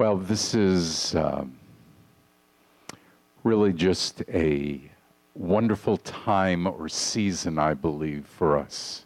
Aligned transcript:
Well, 0.00 0.16
this 0.16 0.54
is 0.54 1.14
um, 1.14 1.58
really 3.44 3.74
just 3.74 4.22
a 4.30 4.80
wonderful 5.34 5.98
time 5.98 6.66
or 6.66 6.88
season, 6.88 7.58
I 7.58 7.74
believe, 7.74 8.24
for 8.24 8.56
us. 8.56 9.04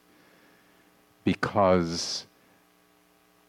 Because 1.25 2.27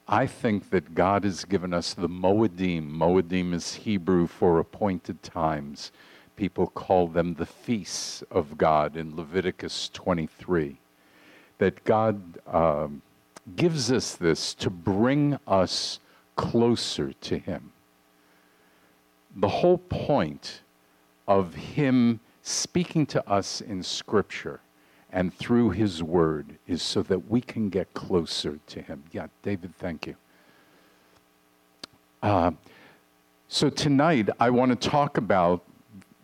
I 0.08 0.26
think 0.26 0.72
that 0.72 0.96
God 0.96 1.24
has 1.24 1.46
given 1.46 1.72
us 1.72 1.94
the 1.94 2.10
Moedim. 2.10 2.90
Moedim 2.90 3.54
is 3.54 3.76
Hebrew 3.76 4.26
for 4.26 4.58
appointed 4.58 5.22
times. 5.22 5.92
People 6.36 6.66
call 6.66 7.08
them 7.08 7.36
the 7.36 7.46
feasts 7.46 8.24
of 8.32 8.58
God 8.58 8.98
in 8.98 9.16
Leviticus 9.16 9.90
23. 9.94 10.78
That 11.60 11.84
God 11.84 12.40
um, 12.48 13.04
gives 13.56 13.92
us 13.92 14.16
this 14.16 14.56
to 14.56 14.72
bring 14.72 15.38
us 15.46 16.00
closer 16.36 17.14
to 17.14 17.38
Him. 17.38 17.72
The 19.36 19.48
whole 19.48 19.78
point 19.78 20.62
of 21.28 21.54
Him 21.54 22.20
speaking 22.42 23.06
to 23.08 23.30
us 23.30 23.62
in 23.62 23.84
Scripture 23.84 24.62
and 25.12 25.34
through 25.34 25.72
His 25.72 26.04
Word 26.04 26.58
is 26.68 26.82
so 26.82 27.02
that 27.04 27.30
we 27.30 27.42
can 27.42 27.70
get 27.70 27.94
closer 27.94 28.60
to 28.68 28.82
Him. 28.82 29.04
Yeah, 29.12 29.28
David, 29.44 29.76
thank 29.78 30.08
you. 30.08 30.16
Uh, 32.22 32.52
so 33.48 33.70
tonight, 33.70 34.30
I 34.40 34.50
want 34.50 34.80
to 34.80 34.90
talk 34.90 35.18
about 35.18 35.64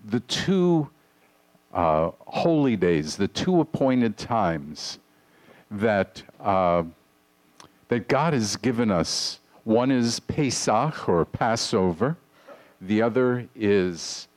the 0.05 0.19
two 0.21 0.89
uh, 1.73 2.11
holy 2.27 2.75
days, 2.75 3.15
the 3.15 3.27
two 3.27 3.61
appointed 3.61 4.17
times 4.17 4.99
that, 5.69 6.23
uh, 6.39 6.83
that 7.87 8.07
God 8.07 8.33
has 8.33 8.55
given 8.55 8.91
us 8.91 9.39
one 9.63 9.91
is 9.91 10.19
Pesach 10.19 11.07
or 11.07 11.25
Passover, 11.25 12.17
the 12.79 13.01
other 13.01 13.47
is 13.55 14.27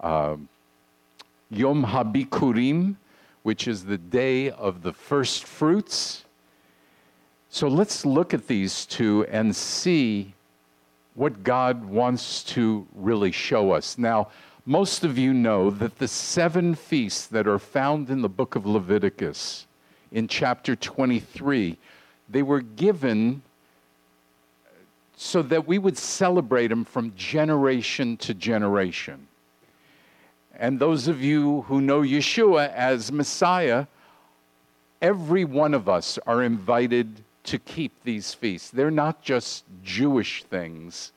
uh, 0.00 0.36
Yom 1.50 1.84
HaBikurim, 1.84 2.96
which 3.42 3.68
is 3.68 3.84
the 3.84 3.98
day 3.98 4.50
of 4.50 4.82
the 4.82 4.92
first 4.92 5.44
fruits. 5.44 6.24
So 7.48 7.68
let's 7.68 8.06
look 8.06 8.34
at 8.34 8.46
these 8.48 8.86
two 8.86 9.26
and 9.26 9.54
see 9.54 10.34
what 11.14 11.44
God 11.44 11.84
wants 11.84 12.42
to 12.44 12.86
really 12.94 13.30
show 13.30 13.72
us. 13.72 13.98
Now, 13.98 14.28
most 14.64 15.04
of 15.04 15.18
you 15.18 15.34
know 15.34 15.70
that 15.70 15.98
the 15.98 16.08
seven 16.08 16.74
feasts 16.74 17.26
that 17.26 17.46
are 17.46 17.58
found 17.58 18.10
in 18.10 18.22
the 18.22 18.28
book 18.28 18.54
of 18.54 18.64
Leviticus 18.64 19.66
in 20.10 20.28
chapter 20.28 20.74
23, 20.74 21.76
they 22.28 22.42
were 22.42 22.60
given 22.60 23.42
so 25.16 25.42
that 25.42 25.66
we 25.66 25.78
would 25.78 25.96
celebrate 25.96 26.72
him 26.72 26.84
from 26.84 27.12
generation 27.16 28.16
to 28.18 28.34
generation. 28.34 29.26
And 30.58 30.78
those 30.78 31.08
of 31.08 31.22
you 31.22 31.62
who 31.62 31.80
know 31.80 32.02
Yeshua 32.02 32.72
as 32.72 33.10
Messiah, 33.10 33.86
every 35.00 35.44
one 35.44 35.74
of 35.74 35.88
us 35.88 36.18
are 36.26 36.42
invited 36.42 37.22
to 37.44 37.58
keep 37.58 37.92
these 38.04 38.32
feasts. 38.34 38.70
They're 38.70 38.90
not 38.90 39.22
just 39.22 39.64
Jewish 39.82 40.44
things, 40.44 41.12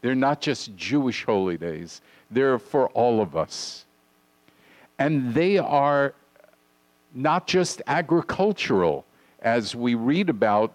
they're 0.00 0.14
not 0.14 0.40
just 0.40 0.76
Jewish 0.76 1.24
holy 1.24 1.56
days, 1.56 2.00
they're 2.30 2.58
for 2.58 2.88
all 2.90 3.20
of 3.20 3.36
us. 3.36 3.84
And 4.98 5.32
they 5.32 5.58
are 5.58 6.14
not 7.14 7.46
just 7.46 7.80
agricultural, 7.86 9.04
as 9.40 9.74
we 9.74 9.94
read 9.94 10.28
about 10.28 10.72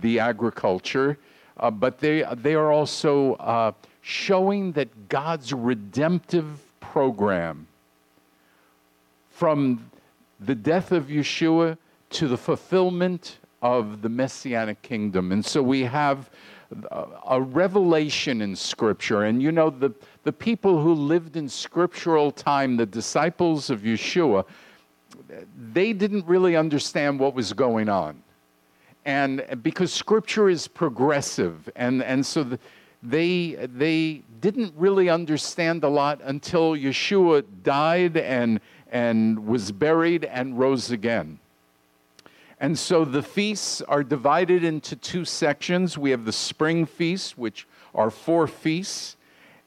the 0.00 0.20
agriculture 0.20 1.18
uh, 1.58 1.70
but 1.70 1.98
they, 1.98 2.24
they 2.36 2.54
are 2.54 2.72
also 2.72 3.34
uh, 3.34 3.72
showing 4.02 4.72
that 4.72 5.08
God's 5.08 5.52
redemptive 5.52 6.60
program 6.80 7.66
from 9.30 9.90
the 10.40 10.54
death 10.54 10.92
of 10.92 11.06
Yeshua 11.06 11.78
to 12.10 12.28
the 12.28 12.36
fulfillment 12.36 13.38
of 13.62 14.02
the 14.02 14.08
messianic 14.08 14.82
kingdom. 14.82 15.32
And 15.32 15.44
so 15.44 15.62
we 15.62 15.82
have 15.82 16.30
a 17.26 17.40
revelation 17.40 18.42
in 18.42 18.56
Scripture. 18.56 19.24
And 19.24 19.42
you 19.42 19.52
know, 19.52 19.70
the, 19.70 19.92
the 20.24 20.32
people 20.32 20.82
who 20.82 20.92
lived 20.92 21.36
in 21.36 21.48
scriptural 21.48 22.30
time, 22.30 22.76
the 22.76 22.86
disciples 22.86 23.70
of 23.70 23.80
Yeshua, 23.80 24.44
they 25.72 25.92
didn't 25.92 26.26
really 26.26 26.56
understand 26.56 27.18
what 27.18 27.34
was 27.34 27.52
going 27.52 27.88
on 27.88 28.23
and 29.04 29.44
because 29.62 29.92
scripture 29.92 30.48
is 30.48 30.66
progressive 30.66 31.68
and, 31.76 32.02
and 32.02 32.24
so 32.24 32.42
the, 32.42 32.58
they, 33.02 33.52
they 33.76 34.22
didn't 34.40 34.72
really 34.76 35.10
understand 35.10 35.84
a 35.84 35.88
lot 35.88 36.20
until 36.24 36.72
yeshua 36.72 37.44
died 37.62 38.16
and, 38.16 38.60
and 38.90 39.46
was 39.46 39.72
buried 39.72 40.24
and 40.24 40.58
rose 40.58 40.90
again. 40.90 41.38
And 42.60 42.78
so 42.78 43.04
the 43.04 43.22
feasts 43.22 43.82
are 43.82 44.02
divided 44.02 44.64
into 44.64 44.96
two 44.96 45.26
sections. 45.26 45.98
We 45.98 46.10
have 46.12 46.24
the 46.24 46.32
spring 46.32 46.86
feasts 46.86 47.36
which 47.36 47.66
are 47.94 48.10
four 48.10 48.46
feasts. 48.46 49.16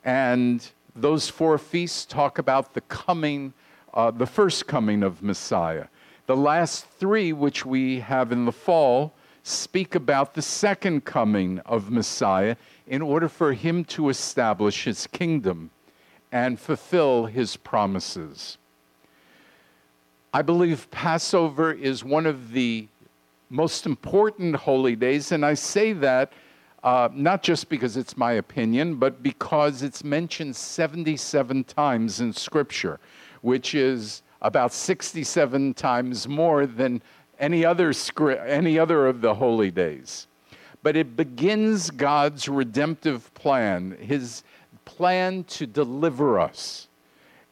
And 0.03 0.67
those 0.95 1.29
four 1.29 1.59
feasts 1.59 2.05
talk 2.05 2.39
about 2.39 2.73
the 2.73 2.81
coming 2.81 3.53
uh, 3.93 4.11
the 4.11 4.27
first 4.27 4.67
coming 4.67 5.01
of 5.01 5.23
messiah. 5.23 5.87
The 6.27 6.35
last 6.35 6.85
three 6.85 7.33
which 7.33 7.65
we 7.65 7.99
have 8.01 8.31
in 8.31 8.45
the 8.45 8.51
fall 8.51 9.13
speak 9.47 9.95
about 9.95 10.33
the 10.33 10.41
second 10.41 11.05
coming 11.05 11.59
of 11.59 11.89
Messiah 11.89 12.55
in 12.85 13.01
order 13.01 13.29
for 13.29 13.53
him 13.53 13.85
to 13.85 14.09
establish 14.09 14.83
his 14.83 15.07
kingdom 15.07 15.71
and 16.31 16.59
fulfill 16.59 17.25
his 17.25 17.55
promises. 17.55 18.57
I 20.33 20.41
believe 20.41 20.91
Passover 20.91 21.71
is 21.71 22.03
one 22.03 22.25
of 22.25 22.51
the 22.51 22.87
most 23.49 23.85
important 23.85 24.55
holy 24.55 24.95
days, 24.95 25.31
and 25.31 25.45
I 25.45 25.53
say 25.53 25.93
that 25.93 26.33
uh, 26.83 27.09
not 27.13 27.41
just 27.41 27.69
because 27.69 27.95
it's 27.95 28.17
my 28.17 28.33
opinion, 28.33 28.95
but 28.95 29.23
because 29.23 29.81
it's 29.81 30.03
mentioned 30.03 30.55
77 30.55 31.63
times 31.63 32.19
in 32.19 32.33
Scripture, 32.33 32.99
which 33.41 33.73
is 33.73 34.21
about 34.41 34.73
67 34.73 35.73
times 35.73 36.27
more 36.27 36.65
than 36.65 37.01
any 37.39 37.65
other, 37.65 37.93
script, 37.93 38.43
any 38.47 38.79
other 38.79 39.07
of 39.07 39.21
the 39.21 39.35
holy 39.35 39.71
days. 39.71 40.27
But 40.83 40.95
it 40.95 41.15
begins 41.15 41.89
God's 41.89 42.47
redemptive 42.47 43.33
plan, 43.33 43.97
his 43.99 44.43
plan 44.85 45.43
to 45.45 45.67
deliver 45.67 46.39
us. 46.39 46.87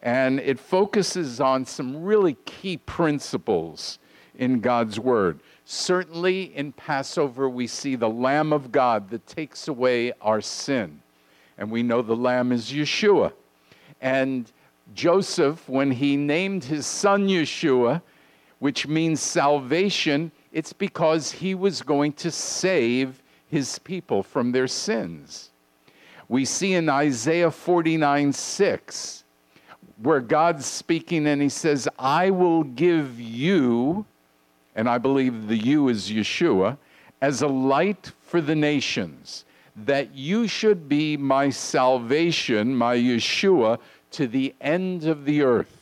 And 0.01 0.39
it 0.39 0.59
focuses 0.59 1.41
on 1.41 1.65
some 1.65 2.03
really 2.03 2.35
key 2.45 2.77
principles 2.77 3.99
in 4.37 4.59
God's 4.59 4.99
word. 4.99 5.39
Certainly 5.65 6.55
in 6.55 6.71
Passover, 6.73 7.49
we 7.49 7.65
see 7.67 7.95
the 7.95 8.09
Lamb 8.09 8.53
of 8.53 8.71
God 8.71 9.09
that 9.09 9.25
takes 9.25 9.67
away 9.67 10.13
our 10.21 10.41
sin. 10.41 11.01
And 11.57 11.71
we 11.71 11.81
know 11.81 12.01
the 12.01 12.15
Lamb 12.15 12.51
is 12.51 12.71
Yeshua. 12.71 13.33
And 14.01 14.51
Joseph, 14.93 15.67
when 15.67 15.91
he 15.91 16.15
named 16.15 16.65
his 16.65 16.85
son 16.85 17.27
Yeshua, 17.27 18.01
which 18.59 18.87
means 18.87 19.21
salvation, 19.21 20.31
it's 20.51 20.73
because 20.73 21.31
he 21.31 21.55
was 21.55 21.81
going 21.81 22.13
to 22.13 22.31
save 22.31 23.21
his 23.49 23.79
people 23.79 24.23
from 24.23 24.51
their 24.51 24.67
sins. 24.67 25.51
We 26.27 26.45
see 26.45 26.73
in 26.73 26.89
Isaiah 26.89 27.51
49 27.51 28.33
6, 28.33 29.23
where 30.01 30.21
God's 30.21 30.65
speaking 30.65 31.27
and 31.27 31.41
he 31.41 31.49
says, 31.49 31.87
I 31.99 32.31
will 32.31 32.63
give 32.63 33.19
you, 33.19 34.05
and 34.75 34.89
I 34.89 34.97
believe 34.97 35.47
the 35.47 35.57
you 35.57 35.89
is 35.89 36.09
Yeshua, 36.09 36.77
as 37.21 37.41
a 37.41 37.47
light 37.47 38.11
for 38.23 38.41
the 38.41 38.55
nations, 38.55 39.45
that 39.75 40.15
you 40.15 40.47
should 40.47 40.89
be 40.89 41.17
my 41.17 41.49
salvation, 41.49 42.75
my 42.75 42.95
Yeshua, 42.95 43.79
to 44.11 44.27
the 44.27 44.55
end 44.61 45.05
of 45.05 45.25
the 45.25 45.41
earth. 45.41 45.74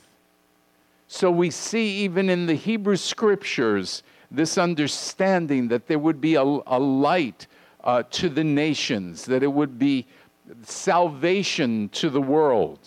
So 1.13 1.30
we 1.30 1.51
see 1.51 1.98
even 1.98 2.27
in 2.27 2.48
the 2.48 2.56
Hebrew 2.56 2.95
scriptures 2.95 4.01
this 4.31 4.57
understanding 4.57 5.68
that 5.68 5.86
there 5.86 6.00
would 6.00 6.19
be 6.19 6.33
a, 6.33 6.42
a 6.42 6.80
light 6.80 7.45
uh, 7.83 8.01
to 8.10 8.30
the 8.30 8.44
nations, 8.44 9.25
that 9.25 9.44
it 9.44 9.54
would 9.54 9.77
be 9.77 10.07
salvation 10.63 11.89
to 11.89 12.10
the 12.10 12.19
world. 12.19 12.80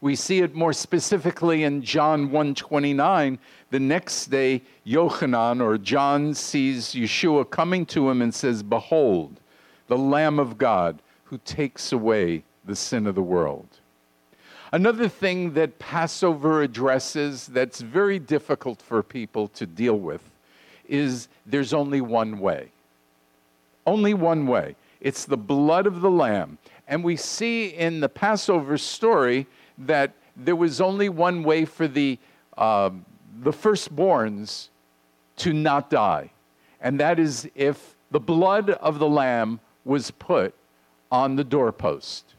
We 0.00 0.14
see 0.14 0.38
it 0.42 0.54
more 0.54 0.72
specifically 0.72 1.64
in 1.64 1.82
John 1.82 2.30
1:29. 2.30 3.38
The 3.70 3.80
next 3.80 4.26
day, 4.26 4.62
Yochanan 4.86 5.60
or 5.60 5.78
John 5.78 6.34
sees 6.34 6.94
Yeshua 6.94 7.50
coming 7.50 7.84
to 7.86 8.08
him 8.08 8.22
and 8.22 8.32
says, 8.32 8.62
"Behold, 8.62 9.40
the 9.88 9.98
Lamb 9.98 10.38
of 10.38 10.56
God 10.56 11.02
who 11.24 11.38
takes 11.38 11.90
away 11.90 12.44
the 12.64 12.76
sin 12.76 13.08
of 13.08 13.16
the 13.16 13.22
world." 13.24 13.80
Another 14.72 15.08
thing 15.08 15.54
that 15.54 15.78
Passover 15.78 16.62
addresses 16.62 17.46
that's 17.46 17.80
very 17.80 18.18
difficult 18.18 18.82
for 18.82 19.02
people 19.02 19.48
to 19.48 19.66
deal 19.66 19.98
with 19.98 20.22
is 20.88 21.28
there's 21.44 21.72
only 21.72 22.00
one 22.00 22.38
way. 22.38 22.70
Only 23.86 24.14
one 24.14 24.46
way. 24.46 24.76
It's 25.00 25.24
the 25.24 25.36
blood 25.36 25.86
of 25.86 26.00
the 26.00 26.10
Lamb. 26.10 26.58
And 26.88 27.04
we 27.04 27.16
see 27.16 27.68
in 27.68 28.00
the 28.00 28.08
Passover 28.08 28.78
story 28.78 29.46
that 29.78 30.12
there 30.36 30.56
was 30.56 30.80
only 30.80 31.08
one 31.08 31.42
way 31.42 31.64
for 31.64 31.88
the, 31.88 32.18
uh, 32.56 32.90
the 33.40 33.52
firstborns 33.52 34.68
to 35.36 35.52
not 35.52 35.90
die, 35.90 36.30
and 36.80 36.98
that 37.00 37.18
is 37.18 37.48
if 37.54 37.94
the 38.10 38.20
blood 38.20 38.70
of 38.70 38.98
the 38.98 39.08
Lamb 39.08 39.60
was 39.84 40.10
put 40.10 40.54
on 41.10 41.36
the 41.36 41.44
doorpost. 41.44 42.35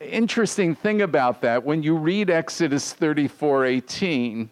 Interesting 0.00 0.74
thing 0.74 1.00
about 1.00 1.40
that, 1.40 1.64
when 1.64 1.82
you 1.82 1.96
read 1.96 2.28
Exodus 2.28 2.92
34 2.92 3.64
18, 3.64 4.50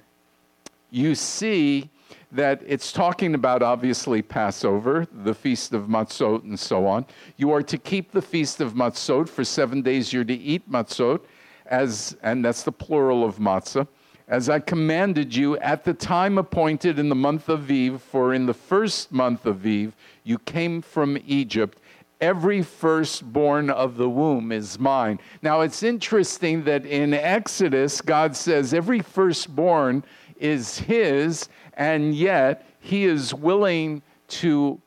you 0.91 1.15
see 1.15 1.91
that 2.33 2.63
it's 2.67 2.91
talking 2.93 3.35
about 3.35 3.63
obviously 3.63 4.23
Passover, 4.23 5.07
the 5.13 5.35
Feast 5.35 5.75
of 5.75 5.83
Matzot, 5.83 6.45
and 6.45 6.59
so 6.59 6.87
on. 6.87 7.05
You 7.37 7.53
are 7.53 7.63
to 7.63 7.77
keep 7.77 8.11
the 8.11 8.23
Feast 8.23 8.63
of 8.63 8.73
Matzot 8.73 9.29
for 9.29 9.45
seven 9.45 9.83
days. 9.83 10.15
You're 10.15 10.25
to 10.25 10.35
eat 10.35 10.71
Matzot, 10.71 11.21
as, 11.67 12.17
and 12.23 12.43
that's 12.43 12.63
the 12.63 12.73
plural 12.73 13.23
of 13.23 13.37
matzah, 13.37 13.87
as 14.29 14.49
I 14.49 14.61
commanded 14.61 15.35
you 15.35 15.59
at 15.59 15.85
the 15.85 15.93
time 15.93 16.39
appointed 16.39 16.99
in 16.99 17.11
the 17.11 17.15
month 17.15 17.51
of 17.51 17.61
Aviv, 17.61 18.01
for 18.01 18.33
in 18.33 18.47
the 18.47 18.55
first 18.55 19.13
month 19.13 19.45
of 19.45 19.59
Aviv 19.59 19.93
you 20.23 20.39
came 20.39 20.81
from 20.81 21.19
Egypt. 21.27 21.79
Every 22.25 22.63
firstborn 22.63 23.69
of 23.69 23.99
the 23.99 24.09
womb 24.09 24.51
is 24.51 24.79
mine. 24.79 25.21
Now 25.43 25.61
it's 25.61 25.83
interesting 25.83 26.65
that 26.65 26.87
in 26.87 27.13
Exodus, 27.13 28.01
God 28.01 28.35
says 28.35 28.73
every 28.73 29.01
firstborn 29.01 30.03
is 30.41 30.79
his, 30.79 31.51
and 31.75 32.15
yet 32.15 32.67
he 32.81 33.05
is 33.05 33.35
willing 33.35 34.01
to, 34.41 34.81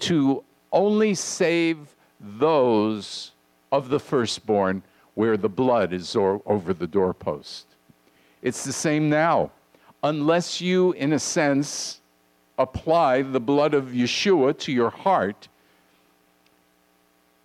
to 0.00 0.44
only 0.70 1.14
save 1.14 1.78
those 2.20 3.32
of 3.72 3.88
the 3.88 3.98
firstborn 3.98 4.82
where 5.14 5.38
the 5.38 5.48
blood 5.48 5.94
is 5.94 6.14
or, 6.14 6.42
over 6.44 6.74
the 6.74 6.86
doorpost. 6.86 7.64
It's 8.42 8.64
the 8.64 8.72
same 8.74 9.08
now. 9.08 9.50
Unless 10.02 10.60
you, 10.60 10.92
in 10.92 11.14
a 11.14 11.18
sense, 11.18 12.02
apply 12.58 13.22
the 13.22 13.40
blood 13.40 13.72
of 13.72 13.86
Yeshua 13.86 14.58
to 14.58 14.72
your 14.72 14.90
heart 14.90 15.48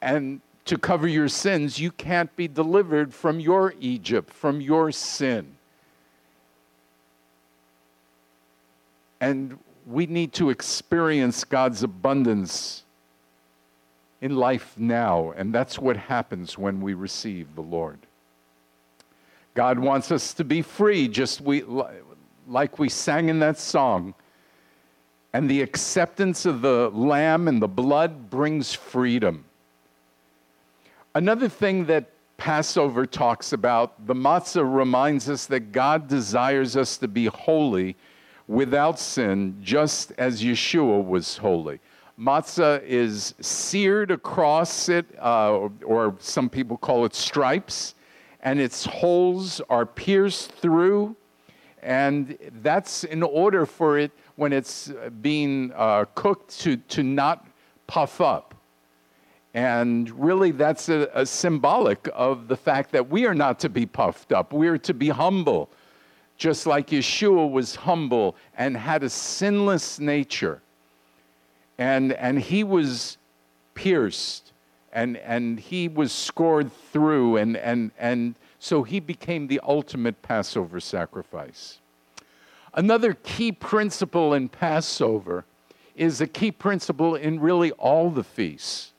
and 0.01 0.41
to 0.65 0.77
cover 0.77 1.07
your 1.07 1.27
sins, 1.27 1.79
you 1.79 1.91
can't 1.91 2.33
be 2.35 2.47
delivered 2.47 3.13
from 3.13 3.39
your 3.39 3.73
Egypt, 3.79 4.31
from 4.31 4.61
your 4.61 4.91
sin. 4.91 5.55
And 9.19 9.59
we 9.85 10.05
need 10.05 10.33
to 10.33 10.49
experience 10.49 11.43
God's 11.43 11.83
abundance 11.83 12.83
in 14.21 14.35
life 14.35 14.75
now, 14.77 15.33
and 15.35 15.53
that's 15.53 15.79
what 15.79 15.97
happens 15.97 16.57
when 16.57 16.81
we 16.81 16.93
receive 16.93 17.55
the 17.55 17.61
Lord. 17.61 17.97
God 19.53 19.79
wants 19.79 20.11
us 20.11 20.33
to 20.35 20.43
be 20.43 20.61
free, 20.61 21.07
just 21.07 21.41
we, 21.41 21.63
like 22.47 22.79
we 22.79 22.87
sang 22.87 23.29
in 23.29 23.39
that 23.39 23.57
song. 23.57 24.13
And 25.33 25.49
the 25.49 25.61
acceptance 25.61 26.45
of 26.45 26.61
the 26.61 26.89
lamb 26.89 27.47
and 27.47 27.61
the 27.61 27.67
blood 27.67 28.29
brings 28.29 28.73
freedom. 28.73 29.45
Another 31.13 31.49
thing 31.49 31.85
that 31.87 32.09
Passover 32.37 33.05
talks 33.05 33.51
about, 33.51 34.07
the 34.07 34.13
matzah 34.15 34.63
reminds 34.63 35.29
us 35.29 35.45
that 35.47 35.73
God 35.73 36.07
desires 36.07 36.77
us 36.77 36.95
to 36.97 37.07
be 37.09 37.25
holy 37.25 37.97
without 38.47 38.97
sin, 38.97 39.57
just 39.61 40.13
as 40.17 40.41
Yeshua 40.41 41.05
was 41.05 41.35
holy. 41.35 41.81
Matzah 42.17 42.81
is 42.83 43.35
seared 43.41 44.09
across 44.09 44.87
it, 44.87 45.05
uh, 45.19 45.67
or, 45.85 46.15
some 46.19 46.49
people 46.49 46.77
call 46.77 47.03
it 47.03 47.13
stripes, 47.13 47.93
and 48.39 48.57
its 48.57 48.85
holes 48.85 49.59
are 49.69 49.85
pierced 49.85 50.53
through. 50.53 51.13
And 51.83 52.37
that's 52.61 53.03
in 53.03 53.21
order 53.21 53.65
for 53.65 53.99
it, 53.99 54.11
when 54.37 54.53
it's 54.53 54.89
being 55.21 55.73
uh, 55.75 56.05
cooked, 56.15 56.57
to, 56.61 56.77
to 56.77 57.03
not 57.03 57.47
puff 57.87 58.21
up. 58.21 58.50
And 59.53 60.09
really, 60.11 60.51
that's 60.51 60.87
a, 60.87 61.09
a, 61.13 61.25
symbolic 61.25 62.07
of 62.13 62.47
the 62.47 62.55
fact 62.55 62.91
that 62.93 63.09
we 63.09 63.25
are 63.25 63.33
not 63.33 63.59
to 63.59 63.69
be 63.69 63.85
puffed 63.85 64.31
up. 64.31 64.53
We 64.53 64.69
are 64.69 64.77
to 64.77 64.93
be 64.93 65.09
humble 65.09 65.69
just 66.41 66.65
like 66.65 66.87
Yeshua 66.87 67.51
was 67.51 67.75
humble 67.75 68.35
and 68.57 68.75
had 68.75 69.03
a 69.03 69.09
sinless 69.09 69.99
nature. 69.99 70.59
And, 71.77 72.13
and 72.13 72.39
he 72.39 72.63
was 72.63 73.19
pierced 73.75 74.51
and, 74.91 75.17
and 75.17 75.59
he 75.59 75.87
was 75.87 76.11
scored 76.11 76.71
through, 76.91 77.37
and, 77.37 77.55
and, 77.57 77.91
and 77.97 78.35
so 78.59 78.83
he 78.83 78.99
became 78.99 79.47
the 79.47 79.61
ultimate 79.63 80.21
Passover 80.21 80.79
sacrifice. 80.79 81.79
Another 82.73 83.13
key 83.13 83.51
principle 83.51 84.33
in 84.33 84.49
Passover 84.49 85.45
is 85.95 86.21
a 86.21 86.27
key 86.27 86.51
principle 86.51 87.15
in 87.15 87.39
really 87.39 87.71
all 87.73 88.09
the 88.09 88.23
feasts, 88.23 88.90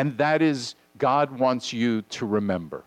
and 0.00 0.16
that 0.16 0.40
is 0.40 0.76
God 0.96 1.38
wants 1.38 1.74
you 1.74 2.00
to 2.00 2.24
remember. 2.24 2.84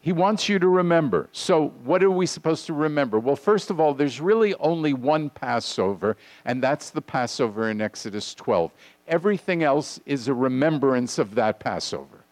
He 0.00 0.10
wants 0.10 0.48
you 0.48 0.58
to 0.58 0.66
remember. 0.66 1.28
So, 1.30 1.68
what 1.84 2.02
are 2.02 2.10
we 2.10 2.26
supposed 2.26 2.66
to 2.66 2.72
remember? 2.72 3.20
Well, 3.20 3.36
first 3.36 3.70
of 3.70 3.78
all, 3.78 3.94
there's 3.94 4.20
really 4.20 4.54
only 4.56 4.92
one 4.92 5.30
Passover, 5.30 6.16
and 6.44 6.60
that's 6.60 6.90
the 6.90 7.00
Passover 7.00 7.70
in 7.70 7.80
Exodus 7.80 8.34
12. 8.34 8.72
Everything 9.06 9.62
else 9.62 10.00
is 10.04 10.26
a 10.26 10.34
remembrance 10.34 11.16
of 11.16 11.36
that 11.36 11.60
Passover. 11.60 12.24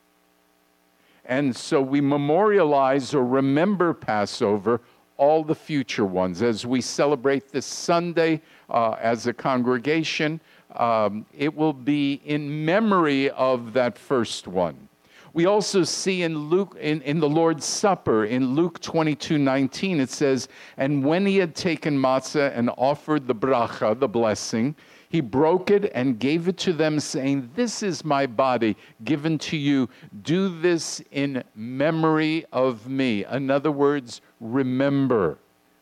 And 1.25 1.55
so 1.55 1.81
we 1.81 2.01
memorialize 2.01 3.15
or 3.15 3.25
remember 3.25 3.95
Passover, 3.95 4.81
all 5.19 5.45
the 5.45 5.55
future 5.55 6.05
ones. 6.05 6.43
As 6.43 6.67
we 6.67 6.81
celebrate 6.81 7.53
this 7.53 7.67
Sunday 7.67 8.43
uh, 8.69 8.97
as 9.01 9.29
a 9.29 9.33
congregation, 9.33 10.41
um, 10.75 11.27
it 11.37 11.55
will 11.55 11.73
be 11.73 12.21
in 12.25 12.65
memory 12.65 13.31
of 13.31 13.73
that 13.75 13.99
first 13.99 14.47
one. 14.47 14.89
We 15.35 15.47
also 15.47 15.83
see 15.83 16.23
in 16.23 16.49
Luke, 16.49 16.77
in, 16.81 17.03
in 17.03 17.19
the 17.19 17.29
Lord's 17.29 17.65
Supper, 17.65 18.25
in 18.25 18.55
Luke 18.55 18.81
22 18.81 19.37
19, 19.37 20.01
it 20.01 20.11
says, 20.11 20.47
And 20.77 21.05
when 21.05 21.27
he 21.27 21.39
had 21.39 21.57
taken 21.57 21.99
matzah 21.99 22.57
and 22.57 22.71
offered 22.77 23.27
the 23.27 23.35
bracha, 23.35 23.99
the 23.99 24.07
blessing, 24.07 24.77
he 25.09 25.21
broke 25.21 25.73
it 25.73 25.91
and 25.93 26.21
gave 26.21 26.47
it 26.47 26.57
to 26.59 26.73
them, 26.73 27.01
saying, 27.01 27.51
This 27.57 27.83
is 27.83 28.05
my 28.05 28.27
body 28.27 28.77
given 29.03 29.39
to 29.39 29.57
you. 29.57 29.89
Do 30.23 30.61
this 30.61 31.03
in 31.11 31.43
memory 31.57 32.47
of 32.53 32.89
me. 32.89 33.25
In 33.25 33.51
other 33.51 33.73
words, 33.73 34.21
remember, 34.41 35.39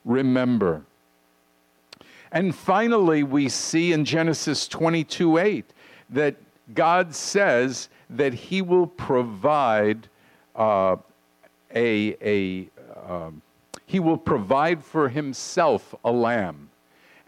remember. 0.07 0.83
And 2.33 2.55
finally, 2.55 3.23
we 3.23 3.51
see 3.51 3.93
in 3.93 4.07
Genesis 4.07 4.67
22 4.67 5.37
8 5.37 5.65
that 6.11 6.37
God 6.75 7.15
says 7.15 7.91
that 8.09 8.33
He 8.33 8.63
will 8.63 8.87
provide 8.87 10.09
uh, 10.57 10.97
a, 11.75 12.17
a 12.23 12.69
um, 13.07 13.43
He 13.85 14.01
will 14.01 14.17
provide 14.17 14.83
for 14.83 15.11
Himself 15.11 15.95
a 16.05 16.11
lamb. 16.11 16.71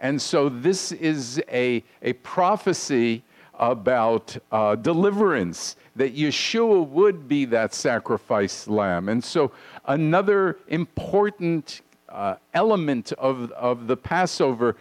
And 0.00 0.20
so 0.20 0.48
this 0.48 0.90
is 0.92 1.40
a, 1.50 1.84
a 2.02 2.14
prophecy 2.14 3.22
about 3.58 4.36
uh, 4.50 4.74
deliverance, 4.74 5.76
that 5.96 6.16
Yeshua 6.16 6.88
would 6.88 7.28
be 7.28 7.44
that 7.44 7.72
sacrifice 7.72 8.66
lamb. 8.66 9.08
And 9.08 9.22
so 9.22 9.52
another 9.86 10.58
important 10.68 11.82
uh, 12.14 12.36
element 12.54 13.12
of, 13.12 13.50
of 13.52 13.86
the 13.86 13.96
Passover 13.96 14.76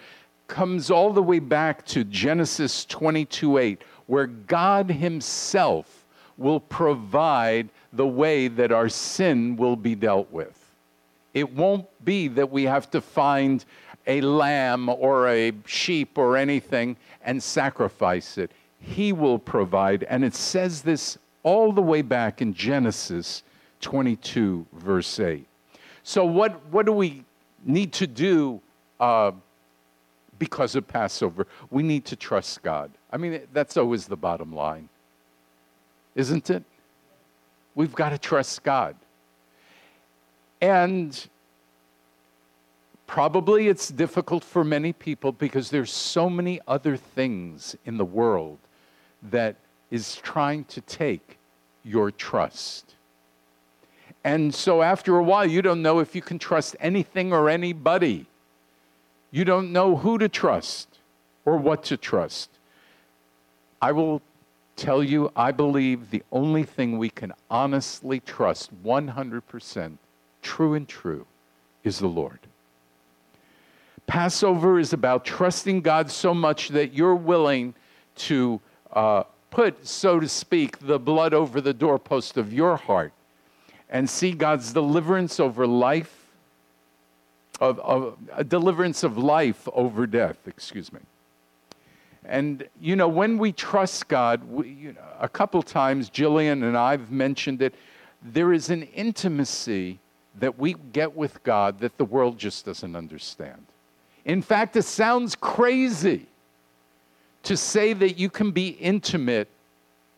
comes 0.48 0.92
all 0.92 1.12
the 1.12 1.24
way 1.24 1.40
back 1.40 1.86
to 1.88 2.04
Genesis 2.04 2.86
22 2.86 3.58
8, 3.58 3.82
where 4.08 4.28
God 4.28 4.90
Himself 4.90 6.06
will 6.38 6.60
provide 6.60 7.70
the 7.92 8.08
way 8.08 8.48
that 8.48 8.72
our 8.72 8.90
sin 8.90 9.56
will 9.56 9.75
be 9.75 9.96
dealt 9.96 10.32
with. 10.32 10.60
It 11.34 11.52
won't 11.54 11.88
be 12.06 12.28
that 12.30 12.52
we 12.52 12.63
have 12.63 12.92
to 12.92 13.02
find 13.02 13.66
a 14.06 14.22
lamb 14.22 14.90
or 14.90 15.28
a 15.30 15.54
sheep 15.66 16.18
or 16.18 16.38
anything 16.38 16.98
and 17.24 17.42
sacrifice 17.42 18.38
it. 18.38 18.52
He 18.80 19.13
will 19.13 19.40
provide. 19.40 20.04
And 20.04 20.24
it 20.24 20.36
says 20.36 20.82
this 20.82 21.18
all 21.42 21.72
the 21.72 21.82
way 21.82 22.02
back 22.02 22.42
in 22.42 22.54
Genesis 22.54 23.44
22, 23.82 24.68
verse 24.74 25.20
8. 25.20 25.48
So, 26.04 26.26
what, 26.26 26.66
what 26.68 26.86
do 26.86 26.92
we 26.92 27.24
need 27.66 27.94
to 27.94 28.08
do 28.08 28.62
uh, 29.00 29.32
because 30.38 30.76
of 30.76 30.88
Passover? 30.88 31.48
We 31.70 31.84
need 31.84 32.06
to 32.06 32.16
trust 32.16 32.62
God. 32.62 32.92
I 33.12 33.18
mean, 33.18 33.42
that's 33.54 33.78
always 33.78 34.06
the 34.06 34.18
bottom 34.18 34.54
line, 34.54 34.90
isn't 36.16 36.50
it? 36.50 36.64
We've 37.76 37.94
got 37.94 38.10
to 38.10 38.18
trust 38.18 38.64
God. 38.64 38.96
And 40.62 41.28
Probably 43.14 43.68
it's 43.68 43.90
difficult 43.90 44.44
for 44.44 44.64
many 44.64 44.92
people 44.92 45.32
because 45.34 45.70
there's 45.70 45.92
so 45.92 46.32
many 46.32 46.60
other 46.68 46.98
things 46.98 47.76
in 47.86 47.98
the 47.98 48.06
world 48.06 48.58
that 49.30 49.56
is 49.92 50.16
trying 50.16 50.64
to 50.66 50.82
take 50.82 51.38
your 51.84 52.10
trust. 52.10 52.96
And 54.24 54.53
so 54.56 54.82
after 54.82 55.18
a 55.18 55.24
while, 55.24 55.46
you 55.46 55.62
don't 55.62 55.82
know 55.82 56.00
if 56.00 56.15
you 56.15 56.22
can 56.22 56.39
trust 56.39 56.75
anything 56.80 57.34
or 57.34 57.50
anybody. 57.50 58.25
You 59.32 59.44
don't 59.44 59.74
know 59.74 59.98
who 59.98 60.18
to 60.18 60.30
trust 60.30 60.88
or 61.44 61.58
what 61.58 61.84
to 61.86 61.98
trust. 61.98 62.50
I 63.82 63.92
will 63.92 64.22
tell 64.77 65.03
you, 65.03 65.32
I 65.36 65.51
believe 65.51 66.10
the 66.10 66.24
only 66.32 66.63
thing 66.63 66.98
we 66.98 67.10
can 67.10 67.34
honestly 67.50 68.22
trust 68.22 68.72
100% 68.84 69.98
true 70.42 70.74
and 70.74 70.88
true 70.88 71.25
is 71.84 72.00
the 72.00 72.08
Lord. 72.08 72.39
Passover 74.08 74.80
is 74.80 74.94
about 74.94 75.25
trusting 75.25 75.82
God 75.82 76.10
so 76.10 76.34
much 76.34 76.70
that 76.70 76.94
you're 76.94 77.15
willing 77.15 77.74
to 78.15 78.60
uh, 78.94 79.24
put, 79.51 79.86
so 79.86 80.20
to 80.20 80.30
speak, 80.30 80.80
the 80.80 81.00
blood 81.00 81.34
over 81.34 81.60
the 81.60 81.74
doorpost 81.74 82.38
of 82.38 82.53
your 82.53 82.77
heart 82.77 83.13
and 83.94 84.10
see 84.10 84.32
God's 84.32 84.74
deliverance 84.74 85.40
over 85.40 85.66
life, 85.68 86.14
of, 87.62 87.80
of 87.80 88.18
a 88.34 88.44
deliverance 88.44 89.04
of 89.04 89.18
life 89.18 89.70
over 89.72 90.08
death, 90.08 90.38
excuse 90.48 90.92
me. 90.92 91.00
And, 92.26 92.68
you 92.82 92.96
know, 92.96 93.08
when 93.08 93.38
we 93.38 93.52
trust 93.52 94.08
God, 94.08 94.44
we, 94.46 94.70
you 94.70 94.94
know, 94.94 95.02
a 95.20 95.30
couple 95.30 95.62
times, 95.62 96.10
Jillian 96.10 96.64
and 96.64 96.76
I've 96.76 97.12
mentioned 97.12 97.62
it, 97.62 97.76
there 98.24 98.52
is 98.52 98.70
an 98.70 98.84
intimacy 98.84 100.00
that 100.40 100.58
we 100.58 100.74
get 100.92 101.16
with 101.16 101.44
God 101.44 101.80
that 101.80 101.98
the 101.98 102.06
world 102.06 102.40
just 102.40 102.66
doesn't 102.66 102.96
understand. 102.96 103.64
In 104.26 104.42
fact, 104.42 104.76
it 104.76 104.84
sounds 104.84 105.36
crazy 105.36 106.26
to 107.44 107.56
say 107.56 107.94
that 107.94 108.18
you 108.18 108.30
can 108.30 108.52
be 108.52 108.70
intimate 108.70 109.50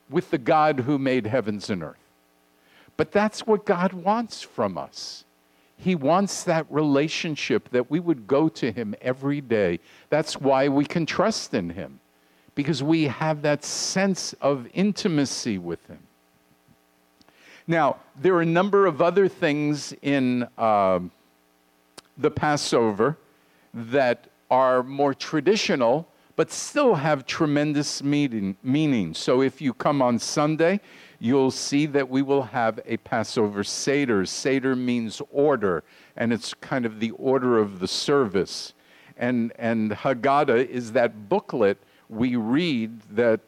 with 0.09 0.29
the 0.29 0.37
God 0.37 0.81
who 0.81 0.97
made 0.97 1.25
heavens 1.25 1.69
and 1.69 1.83
earth. 1.83 2.04
But 2.97 3.11
that's 3.11 3.45
what 3.45 3.65
God 3.65 3.93
wants 3.93 4.41
from 4.41 4.77
us. 4.77 5.25
He 5.77 5.95
wants 5.95 6.43
that 6.43 6.65
relationship 6.69 7.69
that 7.71 7.91
we 7.91 7.99
would 7.99 8.27
go 8.27 8.47
to 8.49 8.71
Him 8.71 8.95
every 9.01 9.41
day. 9.41 9.79
That's 10.09 10.39
why 10.39 10.69
we 10.69 10.85
can 10.85 11.05
trust 11.05 11.53
in 11.53 11.71
Him, 11.71 11.99
because 12.55 12.81
we 12.81 13.03
have 13.03 13.41
that 13.41 13.65
sense 13.65 14.33
of 14.39 14.67
intimacy 14.73 15.57
with 15.57 15.85
Him. 15.87 15.99
Now, 17.67 17.97
there 18.15 18.35
are 18.35 18.41
a 18.41 18.45
number 18.45 18.85
of 18.85 19.01
other 19.01 19.27
things 19.27 19.93
in 20.01 20.47
uh, 20.57 20.99
the 22.17 22.31
Passover 22.31 23.17
that 23.73 24.29
are 24.49 24.83
more 24.83 25.13
traditional, 25.13 26.07
but 26.37 26.51
still 26.51 26.95
have 26.95 27.25
tremendous 27.25 28.03
meaning. 28.03 29.13
So 29.13 29.41
if 29.41 29.61
you 29.61 29.73
come 29.73 30.01
on 30.01 30.19
Sunday, 30.19 30.79
you'll 31.25 31.49
see 31.49 31.87
that 31.87 32.07
we 32.07 32.21
will 32.21 32.43
have 32.43 32.79
a 32.85 32.97
Passover 32.97 33.63
Seder. 33.63 34.27
Seder 34.27 34.75
means 34.75 35.23
order, 35.31 35.83
and 36.15 36.31
it's 36.31 36.53
kind 36.53 36.85
of 36.85 36.99
the 36.99 37.09
order 37.11 37.57
of 37.57 37.79
the 37.79 37.87
service. 37.87 38.73
And, 39.17 39.51
and 39.57 39.91
Haggadah 39.91 40.67
is 40.67 40.91
that 40.91 41.27
booklet 41.27 41.79
we 42.09 42.35
read 42.35 43.01
that 43.15 43.39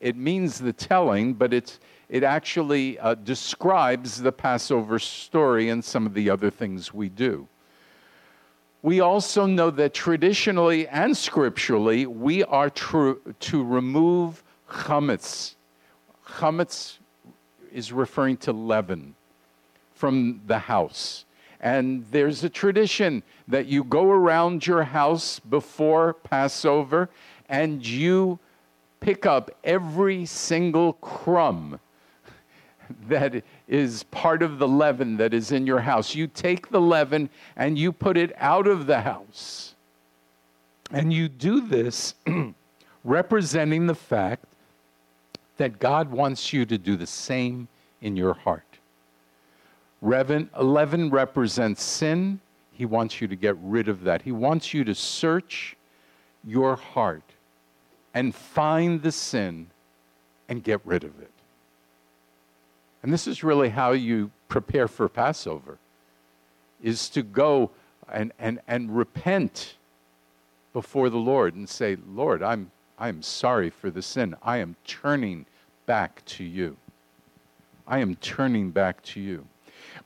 it 0.00 0.14
means 0.14 0.58
the 0.58 0.74
telling, 0.74 1.32
but 1.32 1.54
it's, 1.54 1.80
it 2.10 2.22
actually 2.22 2.98
uh, 2.98 3.14
describes 3.14 4.20
the 4.20 4.32
Passover 4.32 4.98
story 4.98 5.70
and 5.70 5.82
some 5.82 6.04
of 6.04 6.12
the 6.12 6.28
other 6.28 6.50
things 6.50 6.92
we 6.92 7.08
do. 7.08 7.48
We 8.82 9.00
also 9.00 9.46
know 9.46 9.70
that 9.70 9.94
traditionally 9.94 10.86
and 10.88 11.16
scripturally, 11.16 12.04
we 12.04 12.44
are 12.44 12.68
to, 12.68 13.34
to 13.40 13.64
remove 13.64 14.44
chametz. 14.68 15.54
Chametz 16.26 16.98
is 17.72 17.92
referring 17.92 18.36
to 18.38 18.52
leaven 18.52 19.14
from 19.94 20.40
the 20.46 20.58
house. 20.58 21.24
And 21.60 22.04
there's 22.10 22.42
a 22.42 22.48
tradition 22.48 23.22
that 23.46 23.66
you 23.66 23.84
go 23.84 24.10
around 24.10 24.66
your 24.66 24.82
house 24.82 25.38
before 25.38 26.14
Passover 26.14 27.08
and 27.48 27.86
you 27.86 28.38
pick 28.98 29.26
up 29.26 29.50
every 29.62 30.26
single 30.26 30.94
crumb 30.94 31.78
that 33.08 33.42
is 33.68 34.02
part 34.04 34.42
of 34.42 34.58
the 34.58 34.68
leaven 34.68 35.16
that 35.16 35.32
is 35.32 35.52
in 35.52 35.66
your 35.66 35.80
house. 35.80 36.14
You 36.14 36.26
take 36.26 36.68
the 36.68 36.80
leaven 36.80 37.30
and 37.56 37.78
you 37.78 37.92
put 37.92 38.16
it 38.16 38.32
out 38.38 38.66
of 38.66 38.86
the 38.86 39.00
house. 39.00 39.74
And 40.90 41.12
you 41.12 41.28
do 41.28 41.60
this 41.60 42.14
representing 43.04 43.86
the 43.86 43.94
fact 43.94 44.44
that 45.62 45.78
God 45.78 46.10
wants 46.10 46.52
you 46.52 46.66
to 46.66 46.76
do 46.76 46.96
the 46.96 47.06
same 47.06 47.68
in 48.00 48.16
your 48.16 48.34
heart. 48.34 48.66
Leaven, 50.02 50.50
leaven 50.60 51.08
represents 51.08 51.84
sin. 51.84 52.40
He 52.72 52.84
wants 52.84 53.20
you 53.20 53.28
to 53.28 53.36
get 53.36 53.54
rid 53.62 53.88
of 53.88 54.02
that. 54.02 54.22
He 54.22 54.32
wants 54.32 54.74
you 54.74 54.82
to 54.82 54.92
search 54.92 55.76
your 56.42 56.74
heart 56.74 57.22
and 58.12 58.34
find 58.34 59.02
the 59.02 59.12
sin 59.12 59.68
and 60.48 60.64
get 60.64 60.80
rid 60.84 61.04
of 61.04 61.20
it. 61.20 61.30
And 63.04 63.12
this 63.12 63.28
is 63.28 63.44
really 63.44 63.68
how 63.68 63.92
you 63.92 64.32
prepare 64.48 64.88
for 64.88 65.08
Passover 65.08 65.78
is 66.82 67.08
to 67.10 67.22
go 67.22 67.70
and, 68.12 68.32
and, 68.40 68.58
and 68.66 68.96
repent 68.96 69.76
before 70.72 71.08
the 71.08 71.18
Lord 71.18 71.54
and 71.54 71.68
say, 71.68 71.96
Lord, 72.08 72.42
I'm, 72.42 72.72
I'm 72.98 73.22
sorry 73.22 73.70
for 73.70 73.90
the 73.90 74.02
sin. 74.02 74.34
I 74.42 74.56
am 74.56 74.74
turning 74.84 75.46
back 75.86 76.24
to 76.26 76.44
you. 76.44 76.76
I 77.86 77.98
am 77.98 78.16
turning 78.16 78.70
back 78.70 79.02
to 79.04 79.20
you. 79.20 79.46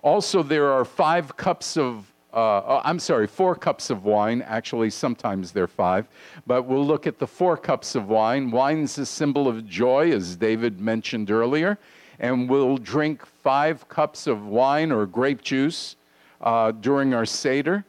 Also, 0.03 0.43
there 0.43 0.71
are 0.71 0.85
five 0.85 1.37
cups 1.37 1.77
of, 1.77 2.13
uh, 2.33 2.63
oh, 2.67 2.81
I'm 2.85 2.99
sorry, 2.99 3.27
four 3.27 3.55
cups 3.55 3.91
of 3.91 4.05
wine. 4.05 4.43
Actually, 4.43 4.91
sometimes 4.91 5.53
they're 5.53 5.67
five. 5.67 6.09
But 6.47 6.65
we'll 6.65 6.87
look 6.87 7.07
at 7.07 7.19
the 7.19 7.27
four 7.27 7.57
cups 7.57 7.95
of 7.95 8.09
wine. 8.09 8.51
Wine's 8.51 8.99
a 8.99 9.07
symbol 9.07 9.49
of 9.49 9.67
joy, 9.67 10.13
as 10.13 10.37
David 10.37 10.81
mentioned 10.81 11.31
earlier 11.31 11.79
and 12.19 12.49
we'll 12.49 12.79
drink 12.79 13.25
five 13.25 13.89
cups 13.89 14.27
of 14.27 14.47
wine 14.47 14.91
or 14.91 15.07
grape 15.07 15.43
juice 15.43 15.97
uh, 16.41 16.73
during 16.73 17.15
our 17.15 17.27
Seder. 17.27 17.85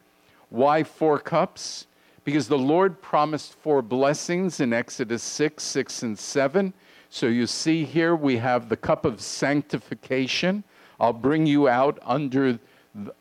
Why 0.50 0.82
four 0.82 1.18
cups? 1.18 1.86
Because 2.24 2.48
the 2.48 2.58
Lord 2.58 3.00
promised 3.00 3.54
four 3.54 3.80
blessings 3.80 4.60
in 4.60 4.72
Exodus 4.72 5.22
6, 5.22 5.62
6, 5.62 6.02
and 6.02 6.18
7. 6.18 6.72
So 7.10 7.26
you 7.26 7.46
see 7.46 7.84
here 7.84 8.14
we 8.14 8.36
have 8.36 8.68
the 8.68 8.76
cup 8.76 9.04
of 9.04 9.20
sanctification. 9.20 10.62
I'll 11.00 11.12
bring 11.12 11.46
you 11.46 11.68
out 11.68 11.98
under 12.02 12.58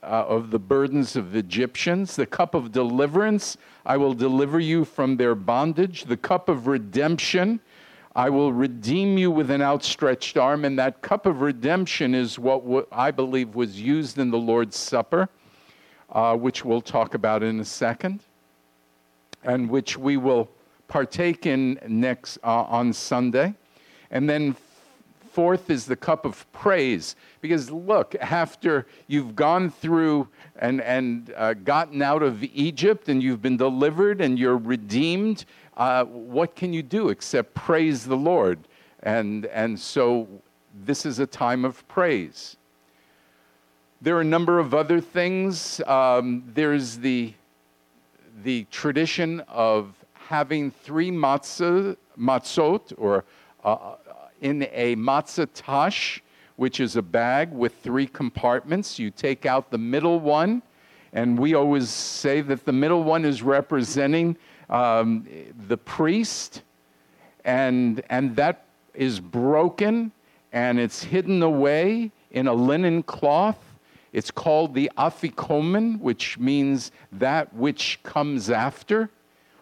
uh, 0.04 0.06
of 0.06 0.52
the 0.52 0.60
burdens 0.60 1.16
of 1.16 1.32
the 1.32 1.40
Egyptians. 1.40 2.16
The 2.16 2.26
cup 2.26 2.54
of 2.54 2.72
deliverance, 2.72 3.58
I 3.86 3.98
will 3.98 4.14
deliver 4.14 4.60
you 4.60 4.84
from 4.84 5.18
their 5.18 5.36
bondage. 5.36 6.04
The 6.06 6.18
cup 6.18 6.50
of 6.50 6.68
redemption, 6.68 7.60
I 8.16 8.30
will 8.30 8.52
redeem 8.52 9.18
you 9.18 9.32
with 9.32 9.52
an 9.52 9.62
outstretched 9.62 10.38
arm. 10.38 10.66
And 10.66 10.78
that 10.80 11.02
cup 11.02 11.26
of 11.26 11.42
redemption 11.42 12.14
is 12.14 12.38
what 12.38 12.88
I 12.92 13.12
believe 13.12 13.56
was 13.56 13.80
used 13.80 14.18
in 14.18 14.32
the 14.32 14.38
Lord's 14.38 14.76
Supper, 14.76 15.30
uh, 16.12 16.36
which 16.36 16.66
we'll 16.66 16.82
talk 16.82 17.14
about 17.14 17.44
in 17.44 17.60
a 17.60 17.66
second, 17.66 18.22
and 19.44 19.70
which 19.70 19.98
we 19.98 20.18
will 20.18 20.50
partake 20.88 21.46
in 21.46 21.80
next 21.88 22.38
uh, 22.44 22.64
on 22.64 22.92
Sunday. 22.92 23.54
And 24.12 24.30
then 24.30 24.56
fourth 25.32 25.70
is 25.70 25.86
the 25.86 25.96
cup 25.96 26.26
of 26.26 26.52
praise. 26.52 27.16
Because 27.42 27.70
look, 27.70 28.16
after 28.20 28.88
you've 29.08 29.36
gone 29.36 29.70
through 29.70 30.28
and, 30.56 30.82
and 30.82 31.32
uh, 31.38 31.54
gotten 31.54 32.02
out 32.02 32.24
of 32.24 32.44
Egypt 32.44 33.08
and 33.08 33.22
you've 33.22 33.42
been 33.42 33.58
delivered 33.58 34.20
and 34.20 34.40
you're 34.40 34.58
redeemed, 34.58 35.46
uh, 35.76 36.06
what 36.06 36.56
can 36.56 36.74
you 36.74 36.82
do 36.82 37.10
except 37.10 37.54
praise 37.54 38.04
the 38.06 38.18
Lord? 38.18 38.60
And, 39.04 39.46
and 39.46 39.80
so 39.80 40.28
this 40.74 41.06
is 41.06 41.20
a 41.20 41.28
time 41.28 41.66
of 41.66 41.88
praise. 41.88 42.58
There 44.02 44.18
are 44.18 44.22
a 44.22 44.26
number 44.26 44.60
of 44.60 44.74
other 44.74 45.00
things. 45.00 45.82
Um, 45.86 46.44
there's 46.54 46.98
the, 46.98 47.34
the 48.44 48.66
tradition 48.72 49.42
of 49.48 49.94
having 50.14 50.72
three 50.72 51.12
matzah, 51.12 51.96
matzot, 52.20 52.94
or 52.98 53.24
uh, 53.68 53.96
in 54.42 54.68
a 54.72 54.96
matzah 54.96 55.48
tash, 55.54 56.24
which 56.56 56.80
is 56.80 56.96
a 56.96 57.02
bag 57.02 57.52
with 57.52 57.76
three 57.84 58.08
compartments. 58.08 58.98
You 58.98 59.12
take 59.12 59.46
out 59.46 59.72
the 59.72 59.78
middle 59.78 60.20
one, 60.20 60.62
and 61.14 61.38
we 61.38 61.54
always 61.54 61.90
say 61.90 62.42
that 62.42 62.66
the 62.66 62.72
middle 62.72 63.04
one 63.04 63.26
is 63.26 63.44
representing 63.44 64.38
um, 64.70 65.28
the 65.68 65.78
priest, 65.78 66.64
and, 67.44 68.02
and 68.10 68.36
that 68.36 68.66
is 68.94 69.20
broken 69.20 70.12
and 70.52 70.80
it's 70.80 71.04
hidden 71.04 71.44
away 71.44 72.12
in 72.32 72.48
a 72.48 72.54
linen 72.54 73.04
cloth. 73.04 73.60
It's 74.14 74.32
called 74.32 74.74
the 74.74 74.90
afikomen, 74.98 76.00
which 76.00 76.40
means 76.40 76.92
that 77.12 77.54
which 77.54 78.00
comes 78.04 78.50
after, 78.50 79.10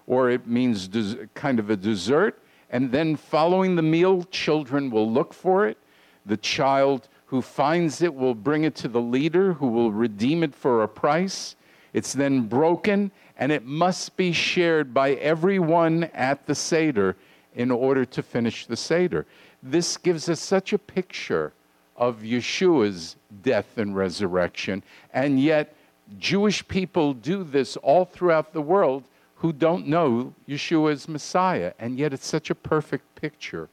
or 0.08 0.30
it 0.30 0.48
means 0.48 0.88
des- 0.88 1.28
kind 1.34 1.60
of 1.60 1.70
a 1.70 1.76
dessert. 1.76 2.42
And 2.70 2.92
then 2.92 3.16
following 3.16 3.76
the 3.76 3.82
meal, 3.82 4.24
children 4.24 4.90
will 4.90 5.10
look 5.10 5.34
for 5.34 5.68
it. 5.68 5.78
The 6.26 6.38
child 6.38 7.08
who 7.28 7.42
finds 7.42 8.02
it 8.02 8.14
will 8.14 8.36
bring 8.36 8.64
it 8.64 8.76
to 8.76 8.88
the 8.88 9.02
leader 9.02 9.54
who 9.54 9.68
will 9.68 9.92
redeem 9.92 10.44
it 10.44 10.56
for 10.56 10.84
a 10.84 10.88
price. 10.88 11.56
It's 11.94 12.14
then 12.14 12.48
broken 12.48 13.12
and 13.38 13.52
it 13.52 13.66
must 13.66 14.16
be 14.16 14.32
shared 14.32 14.94
by 14.94 15.12
everyone 15.14 16.06
at 16.14 16.46
the 16.46 16.56
Seder 16.56 17.16
in 17.56 17.72
order 17.72 18.06
to 18.06 18.24
finish 18.24 18.66
the 18.66 18.78
Seder. 18.78 19.26
This 19.62 19.98
gives 19.98 20.30
us 20.30 20.40
such 20.40 20.74
a 20.74 20.78
picture 20.78 21.54
of 21.98 22.20
Yeshua's 22.22 23.16
death 23.42 23.78
and 23.78 23.96
resurrection, 23.96 24.84
and 25.14 25.40
yet 25.40 25.76
Jewish 26.18 26.66
people 26.68 27.14
do 27.14 27.44
this 27.44 27.78
all 27.78 28.06
throughout 28.06 28.54
the 28.54 28.62
world 28.62 29.06
who 29.46 29.54
don't 29.54 29.86
know 29.86 30.34
Yeshua 30.50 30.92
as 30.92 31.08
Messiah, 31.08 31.74
and 31.78 32.00
yet 32.00 32.14
it's 32.14 32.26
such 32.26 32.50
a 32.50 32.56
perfect 32.56 33.14
picture 33.14 33.70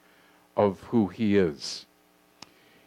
of 0.55 0.79
who 0.81 1.07
he 1.07 1.39
is. 1.39 1.87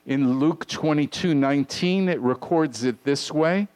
In 0.05 0.37
Luke 0.37 0.67
22 0.67 1.33
19, 1.33 2.09
it 2.09 2.21
records 2.21 2.83
it 2.83 3.03
this 3.03 3.31
way. 3.31 3.67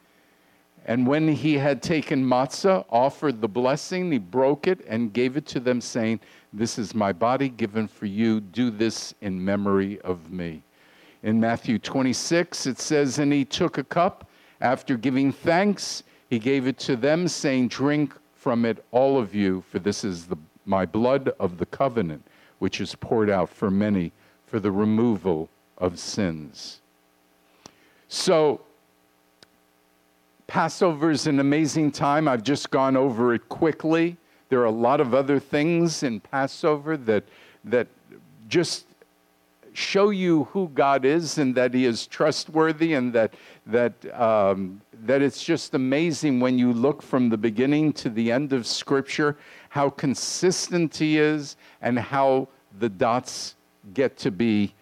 And 0.85 1.07
when 1.07 1.27
he 1.27 1.55
had 1.55 1.81
taken 1.81 2.23
matzah, 2.23 2.85
offered 2.91 3.41
the 3.41 3.47
blessing, 3.47 4.11
he 4.11 4.19
broke 4.19 4.67
it 4.67 4.85
and 4.87 5.11
gave 5.11 5.37
it 5.37 5.47
to 5.47 5.59
them, 5.59 5.81
saying, 5.81 6.19
This 6.53 6.77
is 6.77 6.93
my 6.93 7.11
body 7.11 7.49
given 7.49 7.87
for 7.87 8.05
you. 8.05 8.39
Do 8.39 8.69
this 8.69 9.15
in 9.21 9.43
memory 9.43 9.99
of 10.01 10.29
me. 10.29 10.61
In 11.23 11.39
Matthew 11.39 11.79
26, 11.79 12.67
it 12.67 12.77
says, 12.77 13.17
And 13.17 13.33
he 13.33 13.43
took 13.43 13.79
a 13.79 13.83
cup. 13.83 14.29
After 14.61 14.97
giving 14.97 15.31
thanks, 15.31 16.03
he 16.29 16.37
gave 16.37 16.67
it 16.67 16.77
to 16.81 16.95
them, 16.95 17.27
saying, 17.27 17.69
Drink 17.69 18.13
from 18.39 18.63
it, 18.63 18.83
all 18.91 19.19
of 19.19 19.35
you, 19.35 19.61
for 19.69 19.79
this 19.79 20.05
is 20.05 20.25
the, 20.25 20.37
my 20.65 20.85
blood 20.85 21.31
of 21.39 21.57
the 21.57 21.65
covenant, 21.65 22.23
which 22.59 22.79
is 22.79 22.95
poured 22.95 23.29
out 23.29 23.49
for 23.49 23.69
many 23.69 24.13
for 24.47 24.61
the 24.61 24.71
removal 24.71 25.49
of 25.77 25.99
sins. 25.99 26.79
So, 28.07 28.61
Passover 30.47 31.11
is 31.11 31.27
an 31.27 31.39
amazing 31.39 31.91
time. 31.91 32.27
I've 32.27 32.43
just 32.43 32.71
gone 32.71 32.95
over 32.95 33.33
it 33.33 33.47
quickly. 33.49 34.15
There 34.47 34.61
are 34.61 34.65
a 34.65 34.71
lot 34.71 35.01
of 35.01 35.13
other 35.13 35.39
things 35.39 36.01
in 36.01 36.21
Passover 36.21 36.95
that, 36.97 37.25
that 37.65 37.87
just 38.47 38.85
show 39.73 40.09
you 40.09 40.45
who 40.45 40.69
God 40.69 41.05
is 41.05 41.37
and 41.37 41.55
that 41.55 41.73
He 41.73 41.85
is 41.85 42.07
trustworthy 42.07 42.93
and 42.93 43.13
that, 43.13 43.33
that, 43.65 43.93
um, 44.19 44.81
that 45.05 45.21
it's 45.21 45.43
just 45.43 45.73
amazing 45.73 46.39
when 46.39 46.57
you 46.57 46.73
look 46.73 47.01
from 47.01 47.29
the 47.29 47.37
beginning 47.37 47.93
to 47.93 48.09
the 48.09 48.31
end 48.31 48.53
of 48.53 48.65
Scripture 48.67 49.37
how 49.69 49.89
consistent 49.89 50.95
He 50.95 51.17
is 51.17 51.57
and 51.81 51.97
how 51.97 52.47
the 52.79 52.89
dots 52.89 53.55
get 53.93 54.17
to 54.17 54.31
be 54.31 54.73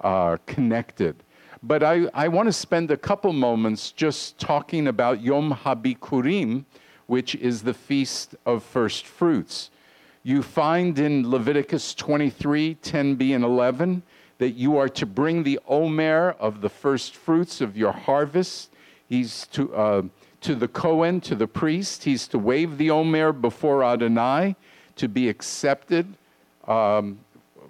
uh, 0.00 0.36
connected. 0.46 1.16
But 1.62 1.82
I, 1.82 2.08
I 2.14 2.28
want 2.28 2.46
to 2.46 2.52
spend 2.52 2.90
a 2.90 2.96
couple 2.96 3.32
moments 3.32 3.90
just 3.90 4.38
talking 4.38 4.88
about 4.88 5.22
Yom 5.22 5.52
HaBikurim, 5.52 6.64
which 7.06 7.34
is 7.34 7.62
the 7.62 7.74
Feast 7.74 8.36
of 8.44 8.62
First 8.62 9.06
Fruits. 9.06 9.70
You 10.22 10.42
find 10.42 10.98
in 10.98 11.30
Leviticus 11.30 11.94
23 11.94 12.76
10b 12.82 13.34
and 13.34 13.44
11 13.44 14.02
that 14.38 14.50
you 14.50 14.76
are 14.76 14.88
to 14.90 15.06
bring 15.06 15.42
the 15.42 15.58
omer 15.66 16.36
of 16.38 16.60
the 16.60 16.68
first 16.68 17.16
fruits 17.16 17.60
of 17.60 17.76
your 17.76 17.92
harvest. 17.92 18.70
He's 19.08 19.46
to, 19.48 19.74
uh, 19.74 20.02
to 20.42 20.54
the 20.54 20.68
Cohen, 20.68 21.20
to 21.22 21.34
the 21.34 21.46
priest. 21.46 22.04
He's 22.04 22.28
to 22.28 22.38
wave 22.38 22.78
the 22.78 22.90
omer 22.90 23.32
before 23.32 23.82
Adonai 23.82 24.56
to 24.96 25.08
be 25.08 25.28
accepted 25.28 26.14
um, 26.66 27.18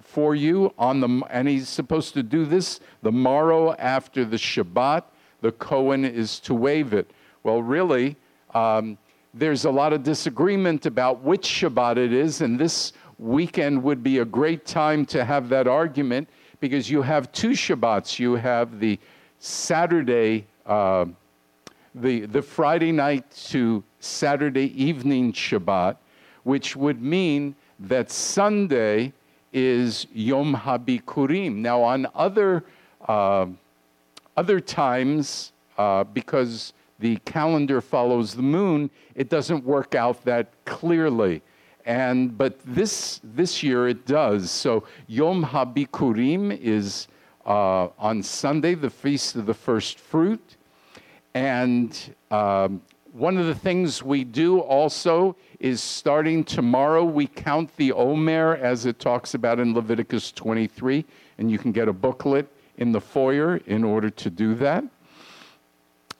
for 0.00 0.34
you 0.34 0.72
on 0.78 1.00
the 1.00 1.22
and 1.30 1.48
he's 1.48 1.68
supposed 1.68 2.14
to 2.14 2.22
do 2.22 2.46
this 2.46 2.80
the 3.02 3.12
morrow 3.12 3.74
after 3.74 4.24
the 4.24 4.36
Shabbat. 4.36 5.02
The 5.42 5.52
Cohen 5.52 6.04
is 6.04 6.40
to 6.40 6.54
wave 6.54 6.94
it. 6.94 7.10
Well, 7.42 7.62
really, 7.62 8.16
um, 8.54 8.96
there's 9.34 9.66
a 9.66 9.70
lot 9.70 9.92
of 9.92 10.02
disagreement 10.02 10.86
about 10.86 11.22
which 11.22 11.46
Shabbat 11.46 11.98
it 11.98 12.12
is, 12.12 12.40
and 12.40 12.58
this 12.58 12.92
weekend 13.18 13.82
would 13.82 14.02
be 14.02 14.18
a 14.18 14.24
great 14.24 14.64
time 14.64 15.04
to 15.06 15.24
have 15.24 15.48
that 15.50 15.66
argument 15.68 16.28
because 16.60 16.90
you 16.90 17.02
have 17.02 17.30
two 17.32 17.50
Shabbats. 17.50 18.18
You 18.18 18.34
have 18.34 18.80
the 18.80 18.98
Saturday, 19.38 20.46
uh, 20.66 21.06
the 21.94 22.26
the 22.26 22.42
Friday 22.42 22.92
night 22.92 23.30
to 23.48 23.82
Saturday 24.00 24.72
evening 24.82 25.32
Shabbat, 25.32 25.96
which 26.44 26.76
would 26.76 27.02
mean 27.02 27.54
that 27.80 28.10
Sunday 28.10 29.12
is 29.52 30.06
Yom 30.12 30.54
HaBikurim. 30.54 31.56
Now, 31.56 31.82
on 31.82 32.06
other, 32.14 32.64
uh, 33.08 33.46
other 34.36 34.60
times, 34.60 35.52
uh, 35.78 36.04
because 36.04 36.72
the 36.98 37.16
calendar 37.24 37.80
follows 37.80 38.34
the 38.34 38.42
moon, 38.42 38.90
it 39.14 39.28
doesn't 39.28 39.64
work 39.64 39.94
out 39.94 40.24
that 40.24 40.48
clearly. 40.64 41.42
And, 41.86 42.36
but 42.36 42.58
this, 42.66 43.20
this 43.22 43.62
year 43.62 43.88
it 43.88 44.06
does. 44.06 44.50
So 44.50 44.84
Yom 45.06 45.44
HaBikurim 45.44 46.58
is 46.60 47.06
uh, 47.46 47.88
on 47.98 48.24
Sunday, 48.24 48.74
the 48.74 48.90
feast 48.90 49.36
of 49.36 49.46
the 49.46 49.54
first 49.54 50.00
fruit. 50.00 50.56
And 51.34 51.96
um, 52.32 52.82
one 53.12 53.38
of 53.38 53.46
the 53.46 53.54
things 53.54 54.02
we 54.02 54.24
do 54.24 54.58
also 54.58 55.36
is 55.60 55.80
starting 55.80 56.42
tomorrow, 56.42 57.04
we 57.04 57.28
count 57.28 57.74
the 57.76 57.92
Omer 57.92 58.56
as 58.56 58.84
it 58.84 58.98
talks 58.98 59.34
about 59.34 59.60
in 59.60 59.72
Leviticus 59.72 60.32
23, 60.32 61.04
and 61.38 61.50
you 61.50 61.58
can 61.58 61.70
get 61.72 61.86
a 61.88 61.92
booklet 61.92 62.48
in 62.78 62.90
the 62.92 63.00
foyer 63.00 63.58
in 63.66 63.84
order 63.84 64.10
to 64.10 64.28
do 64.28 64.54
that. 64.56 64.84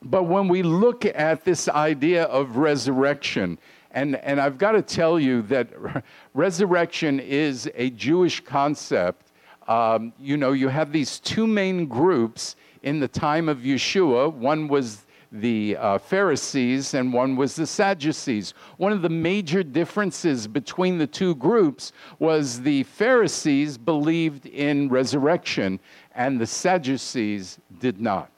But 0.01 0.23
when 0.23 0.47
we 0.47 0.63
look 0.63 1.05
at 1.05 1.43
this 1.43 1.67
idea 1.67 2.23
of 2.25 2.57
resurrection, 2.57 3.57
and, 3.91 4.15
and 4.17 4.39
I've 4.39 4.57
got 4.57 4.73
to 4.73 4.81
tell 4.81 5.19
you 5.19 5.41
that 5.43 5.69
resurrection 6.33 7.19
is 7.19 7.69
a 7.75 7.89
Jewish 7.91 8.41
concept. 8.41 9.31
Um, 9.67 10.13
you 10.19 10.37
know, 10.37 10.51
you 10.51 10.67
have 10.69 10.91
these 10.91 11.19
two 11.19 11.47
main 11.47 11.87
groups 11.87 12.55
in 12.83 12.99
the 12.99 13.07
time 13.07 13.49
of 13.49 13.59
Yeshua. 13.59 14.33
One 14.33 14.67
was 14.67 15.05
the 15.31 15.75
uh, 15.77 15.97
Pharisees 15.97 16.93
and 16.93 17.11
one 17.11 17.35
was 17.35 17.55
the 17.55 17.67
Sadducees. 17.67 18.53
One 18.77 18.91
of 18.91 19.01
the 19.01 19.09
major 19.09 19.63
differences 19.63 20.47
between 20.47 20.97
the 20.97 21.07
two 21.07 21.35
groups 21.35 21.91
was 22.19 22.61
the 22.61 22.83
Pharisees 22.83 23.77
believed 23.77 24.45
in 24.45 24.89
resurrection 24.89 25.79
and 26.15 26.39
the 26.39 26.47
Sadducees 26.47 27.59
did 27.79 27.99
not. 27.99 28.31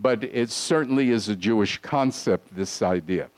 But 0.00 0.24
it 0.24 0.50
certainly 0.50 1.10
is 1.10 1.28
a 1.28 1.36
Jewish 1.36 1.78
concept, 1.78 2.54
this 2.56 2.82
idea. 2.82 3.28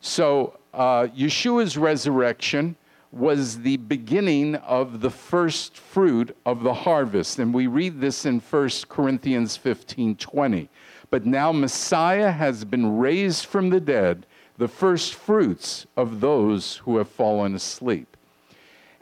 So, 0.00 0.55
uh, 0.76 1.08
Yeshua's 1.08 1.78
resurrection 1.78 2.76
was 3.10 3.60
the 3.60 3.78
beginning 3.78 4.56
of 4.56 5.00
the 5.00 5.10
first 5.10 5.76
fruit 5.76 6.36
of 6.44 6.62
the 6.62 6.74
harvest. 6.74 7.38
And 7.38 7.54
we 7.54 7.66
read 7.66 8.00
this 8.00 8.26
in 8.26 8.40
1 8.40 8.70
Corinthians 8.88 9.56
15 9.56 10.16
20. 10.16 10.68
But 11.10 11.24
now 11.24 11.50
Messiah 11.50 12.30
has 12.30 12.64
been 12.64 12.98
raised 12.98 13.46
from 13.46 13.70
the 13.70 13.80
dead, 13.80 14.26
the 14.58 14.68
first 14.68 15.14
fruits 15.14 15.86
of 15.96 16.20
those 16.20 16.76
who 16.78 16.98
have 16.98 17.08
fallen 17.08 17.54
asleep. 17.54 18.16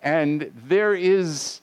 And 0.01 0.53
there 0.69 0.95
is 0.95 1.61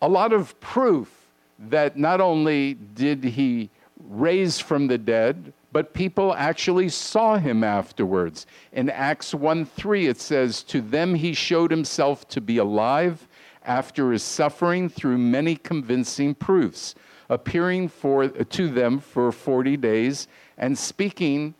a 0.00 0.08
lot 0.08 0.32
of 0.32 0.58
proof 0.60 1.10
that 1.58 1.98
not 1.98 2.20
only 2.20 2.74
did 2.74 3.22
he 3.24 3.68
raise 4.08 4.58
from 4.58 4.86
the 4.86 4.96
dead, 4.96 5.52
but 5.72 5.94
people 5.94 6.34
actually 6.34 6.88
saw 6.88 7.36
him 7.36 7.62
afterwards. 7.62 8.46
In 8.72 8.90
Acts 8.90 9.34
1 9.34 9.64
3, 9.64 10.06
it 10.06 10.20
says, 10.20 10.62
To 10.64 10.80
them 10.80 11.14
he 11.14 11.32
showed 11.32 11.70
himself 11.70 12.28
to 12.28 12.40
be 12.40 12.58
alive 12.58 13.28
after 13.64 14.12
his 14.12 14.22
suffering 14.22 14.88
through 14.88 15.18
many 15.18 15.56
convincing 15.56 16.34
proofs 16.34 16.94
appearing 17.30 17.88
for, 17.88 18.28
to 18.28 18.68
them 18.68 18.98
for 18.98 19.30
40 19.32 19.76
days 19.76 20.26
and 20.58 20.76
speaking 20.76 21.54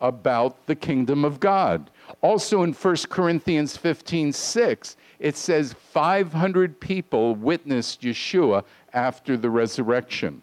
about 0.00 0.66
the 0.66 0.74
kingdom 0.74 1.24
of 1.24 1.40
God. 1.40 1.90
Also 2.20 2.62
in 2.62 2.72
1 2.72 2.96
Corinthians 3.10 3.76
15 3.76 4.32
6, 4.32 4.96
it 5.18 5.36
says 5.36 5.72
500 5.72 6.78
people 6.78 7.34
witnessed 7.34 8.02
Yeshua 8.02 8.64
after 8.92 9.36
the 9.36 9.50
resurrection. 9.50 10.42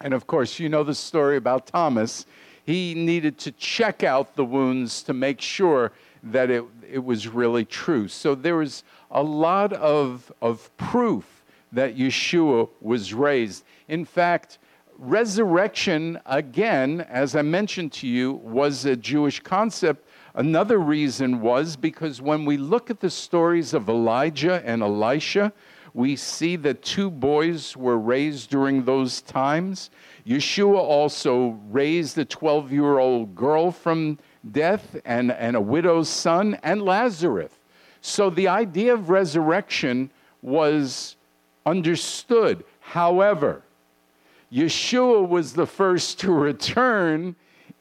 And 0.00 0.14
of 0.14 0.26
course, 0.26 0.58
you 0.58 0.68
know 0.68 0.82
the 0.82 0.94
story 0.94 1.36
about 1.36 1.66
Thomas. 1.66 2.26
He 2.64 2.94
needed 2.94 3.38
to 3.38 3.52
check 3.52 4.02
out 4.02 4.36
the 4.36 4.44
wounds 4.44 5.02
to 5.04 5.12
make 5.12 5.40
sure 5.40 5.92
that 6.22 6.50
it, 6.50 6.64
it 6.90 7.04
was 7.04 7.28
really 7.28 7.64
true. 7.64 8.08
So 8.08 8.34
there 8.34 8.56
was 8.56 8.84
a 9.10 9.22
lot 9.22 9.72
of, 9.74 10.32
of 10.40 10.74
proof 10.76 11.44
that 11.72 11.96
Yeshua 11.96 12.68
was 12.80 13.12
raised. 13.12 13.64
In 13.88 14.04
fact, 14.04 14.58
resurrection, 14.98 16.18
again, 16.26 17.02
as 17.02 17.36
I 17.36 17.42
mentioned 17.42 17.92
to 17.94 18.06
you, 18.06 18.32
was 18.32 18.84
a 18.84 18.96
Jewish 18.96 19.40
concept. 19.40 20.08
Another 20.34 20.78
reason 20.78 21.40
was 21.40 21.76
because 21.76 22.22
when 22.22 22.44
we 22.44 22.56
look 22.56 22.90
at 22.90 23.00
the 23.00 23.10
stories 23.10 23.74
of 23.74 23.88
Elijah 23.88 24.62
and 24.64 24.82
Elisha, 24.82 25.52
we 25.94 26.16
see 26.16 26.56
that 26.56 26.82
two 26.82 27.08
boys 27.08 27.76
were 27.76 27.96
raised 27.96 28.50
during 28.50 28.84
those 28.84 29.22
times. 29.22 29.90
Yeshua 30.26 30.76
also 30.76 31.58
raised 31.70 32.18
a 32.18 32.24
12 32.24 32.72
year 32.72 32.98
old 32.98 33.36
girl 33.36 33.70
from 33.70 34.18
death 34.50 34.96
and, 35.04 35.30
and 35.30 35.54
a 35.54 35.60
widow's 35.60 36.08
son 36.08 36.58
and 36.64 36.82
Lazarus. 36.82 37.52
So 38.00 38.28
the 38.28 38.48
idea 38.48 38.92
of 38.92 39.08
resurrection 39.08 40.10
was 40.42 41.14
understood. 41.64 42.64
However, 42.80 43.62
Yeshua 44.52 45.26
was 45.26 45.54
the 45.54 45.66
first 45.66 46.18
to 46.20 46.32
return 46.32 47.36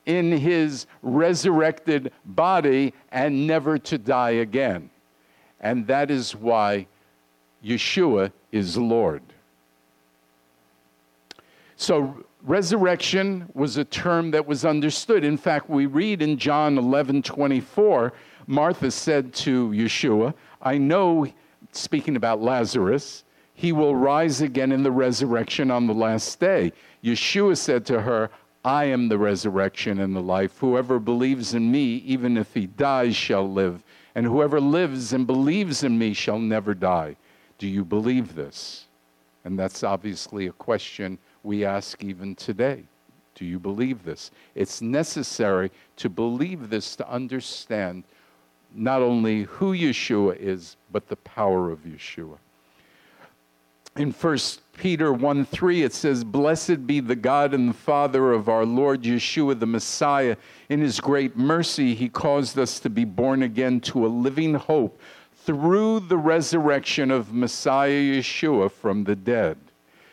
in 0.06 0.32
his 0.32 0.86
resurrected 1.02 2.12
body 2.26 2.94
and 3.12 3.48
never 3.48 3.78
to 3.80 3.98
die 3.98 4.32
again. 4.32 4.90
And 5.60 5.88
that 5.88 6.12
is 6.12 6.36
why 6.36 6.88
Yeshua 7.64 8.32
is 8.52 8.78
Lord. 8.78 9.22
So, 11.76 12.24
resurrection 12.44 13.50
was 13.54 13.78
a 13.78 13.86
term 13.86 14.32
that 14.32 14.46
was 14.46 14.66
understood. 14.66 15.24
In 15.24 15.38
fact, 15.38 15.70
we 15.70 15.86
read 15.86 16.22
in 16.22 16.38
John 16.38 16.78
11 16.78 17.24
24, 17.24 18.14
Martha 18.48 18.92
said 18.92 19.34
to 19.34 19.70
Yeshua, 19.70 20.34
I 20.62 20.78
know, 20.78 21.28
speaking 21.72 22.16
about 22.16 22.42
Lazarus, 22.42 23.24
he 23.54 23.72
will 23.72 23.96
rise 23.96 24.42
again 24.42 24.72
in 24.72 24.84
the 24.84 24.92
resurrection 24.92 25.72
on 25.72 25.88
the 25.88 25.94
last 25.94 26.40
day. 26.40 26.74
Yeshua 27.04 27.58
said 27.58 27.86
to 27.86 28.02
her, 28.02 28.30
I 28.66 28.86
am 28.86 29.10
the 29.10 29.18
resurrection 29.18 30.00
and 30.00 30.16
the 30.16 30.22
life. 30.22 30.58
Whoever 30.60 31.00
believes 31.00 31.54
in 31.54 31.72
me, 31.72 31.96
even 32.06 32.38
if 32.38 32.54
he 32.54 32.66
dies, 32.66 33.16
shall 33.16 33.50
live. 33.52 33.84
And 34.16 34.26
whoever 34.26 34.62
lives 34.62 35.12
and 35.12 35.28
believes 35.28 35.84
in 35.84 35.98
me 35.98 36.14
shall 36.14 36.40
never 36.40 36.74
die. 36.74 37.18
Do 37.58 37.68
you 37.68 37.86
believe 37.86 38.36
this? 38.36 38.86
And 39.46 39.58
that's 39.58 39.84
obviously 39.84 40.48
a 40.48 40.54
question 40.54 41.18
we 41.44 41.66
ask 41.66 42.04
even 42.04 42.36
today. 42.36 42.84
Do 43.36 43.46
you 43.46 43.60
believe 43.60 44.04
this? 44.04 44.32
It's 44.56 44.82
necessary 44.82 45.72
to 45.98 46.10
believe 46.10 46.70
this 46.70 46.96
to 46.98 47.10
understand 47.10 48.04
not 48.76 49.02
only 49.02 49.44
who 49.44 49.74
Yeshua 49.74 50.38
is, 50.38 50.78
but 50.92 51.08
the 51.08 51.16
power 51.18 51.70
of 51.70 51.80
Yeshua 51.80 52.38
in 53.96 54.12
1 54.12 54.38
Peter 54.78 55.14
1 55.14 55.46
3, 55.46 55.84
it 55.84 55.94
says, 55.94 56.24
Blessed 56.24 56.88
be 56.88 57.00
the 57.00 57.16
God 57.16 57.54
and 57.54 57.70
the 57.70 57.74
Father 57.74 58.34
of 58.34 58.50
our 58.50 58.66
Lord 58.66 59.04
Yeshua 59.04 59.60
the 59.60 59.68
Messiah. 59.68 60.36
In 60.70 60.82
his 60.82 61.00
great 61.00 61.38
mercy, 61.38 61.94
he 61.94 62.10
caused 62.10 62.58
us 62.58 62.80
to 62.80 62.90
be 62.90 63.06
born 63.06 63.44
again 63.44 63.80
to 63.82 64.06
a 64.06 64.08
living 64.08 64.56
hope 64.56 65.00
through 65.46 66.02
the 66.02 66.18
resurrection 66.18 67.12
of 67.12 67.34
Messiah 67.34 67.92
Yeshua 67.92 68.72
from 68.72 69.04
the 69.04 69.16
dead. 69.16 69.58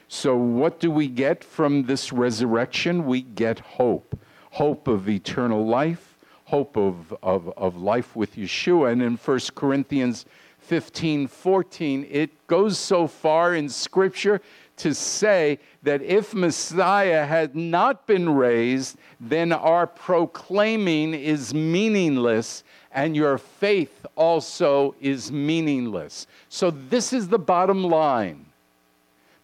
So, 0.08 0.36
what 0.36 0.80
do 0.80 0.90
we 0.90 1.06
get 1.06 1.44
from 1.44 1.84
this 1.84 2.12
resurrection? 2.12 3.06
We 3.06 3.22
get 3.22 3.60
hope 3.60 4.18
hope 4.50 4.88
of 4.88 5.08
eternal 5.08 5.64
life, 5.64 6.16
hope 6.44 6.76
of, 6.76 7.14
of, 7.22 7.52
of 7.56 7.76
life 7.76 8.16
with 8.16 8.36
Yeshua. 8.36 8.92
And 8.92 9.02
in 9.02 9.16
1 9.16 9.40
Corinthians 9.54 10.26
15, 10.58 11.28
14, 11.28 12.06
it 12.10 12.46
goes 12.46 12.78
so 12.78 13.06
far 13.06 13.54
in 13.54 13.68
Scripture 13.68 14.40
to 14.76 14.94
say 14.94 15.58
that 15.82 16.02
if 16.02 16.34
Messiah 16.34 17.24
had 17.24 17.54
not 17.54 18.06
been 18.06 18.28
raised, 18.30 18.96
then 19.20 19.52
our 19.52 19.86
proclaiming 19.86 21.14
is 21.14 21.54
meaningless 21.54 22.64
and 22.92 23.14
your 23.16 23.38
faith 23.38 24.06
also 24.16 24.94
is 25.00 25.30
meaningless. 25.30 26.26
So, 26.48 26.70
this 26.70 27.12
is 27.12 27.28
the 27.28 27.38
bottom 27.38 27.84
line. 27.84 28.46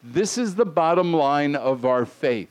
This 0.03 0.39
is 0.39 0.55
the 0.55 0.67
bottom 0.67 1.13
line 1.13 1.57
of 1.57 1.85
our 1.85 2.05
faith 2.05 2.51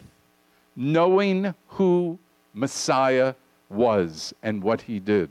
knowing 0.75 1.53
who 1.69 2.19
Messiah 2.53 3.33
was 3.69 4.33
and 4.43 4.61
what 4.61 4.81
he 4.81 4.99
did. 4.99 5.29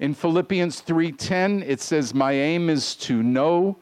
In 0.00 0.14
Philippians 0.14 0.80
3:10 0.82 1.62
it 1.62 1.80
says 1.80 2.12
my 2.12 2.32
aim 2.32 2.68
is 2.68 2.94
to 2.96 3.22
know 3.22 3.76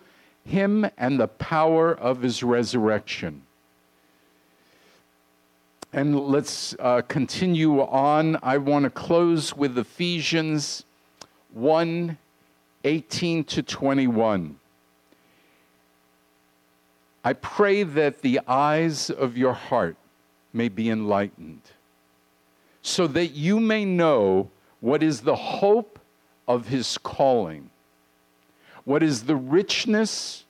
him 0.45 0.87
and 0.97 1.19
the 1.19 1.29
power 1.29 1.93
of 1.93 2.23
his 2.23 2.43
resurrection. 2.43 3.43
And 5.95 6.19
let's 6.19 6.75
uh, 6.81 7.03
continue 7.03 7.81
on. 7.81 8.37
I 8.43 8.59
want 8.59 8.83
to 8.83 8.91
close 8.91 9.57
with 9.57 9.79
Ephesians 9.79 10.83
1 11.53 12.19
18 12.83 13.45
to 13.45 13.63
21. 13.63 14.57
I 17.23 17.33
pray 17.35 17.85
that 17.85 18.23
the 18.23 18.41
eyes 18.49 19.09
of 19.09 19.39
your 19.39 19.53
heart 19.53 19.95
may 20.53 20.69
be 20.69 20.91
enlightened, 20.91 21.63
so 22.83 23.07
that 23.07 23.29
you 23.29 23.61
may 23.61 23.85
know 23.85 24.51
what 24.81 25.01
is 25.01 25.21
the 25.21 25.37
hope 25.37 26.01
of 26.49 26.67
his 26.67 26.99
calling? 26.99 27.71
What 28.85 29.05
is 29.05 29.23
the 29.23 29.37
richness 29.37 30.45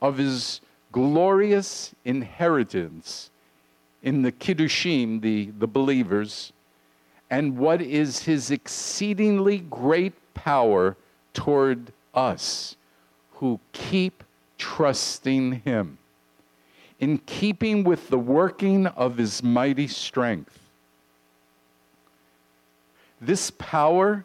of 0.00 0.16
his 0.16 0.62
glorious 0.90 1.94
inheritance 2.06 3.28
in 4.04 4.22
the 4.22 4.30
Kedoshim, 4.30 5.22
the, 5.22 5.50
the 5.58 5.66
believers? 5.66 6.52
And 7.30 7.56
what 7.56 7.80
is 7.80 8.22
his 8.22 8.50
exceedingly 8.50 9.58
great 9.58 10.12
power 10.34 10.96
toward 11.32 11.90
us 12.14 12.76
who 13.32 13.58
keep 13.72 14.22
trusting 14.58 15.62
him? 15.64 15.98
In 17.00 17.18
keeping 17.18 17.82
with 17.82 18.08
the 18.08 18.18
working 18.18 18.86
of 18.86 19.16
his 19.16 19.42
mighty 19.42 19.88
strength. 19.88 20.60
This 23.20 23.50
power 23.50 24.24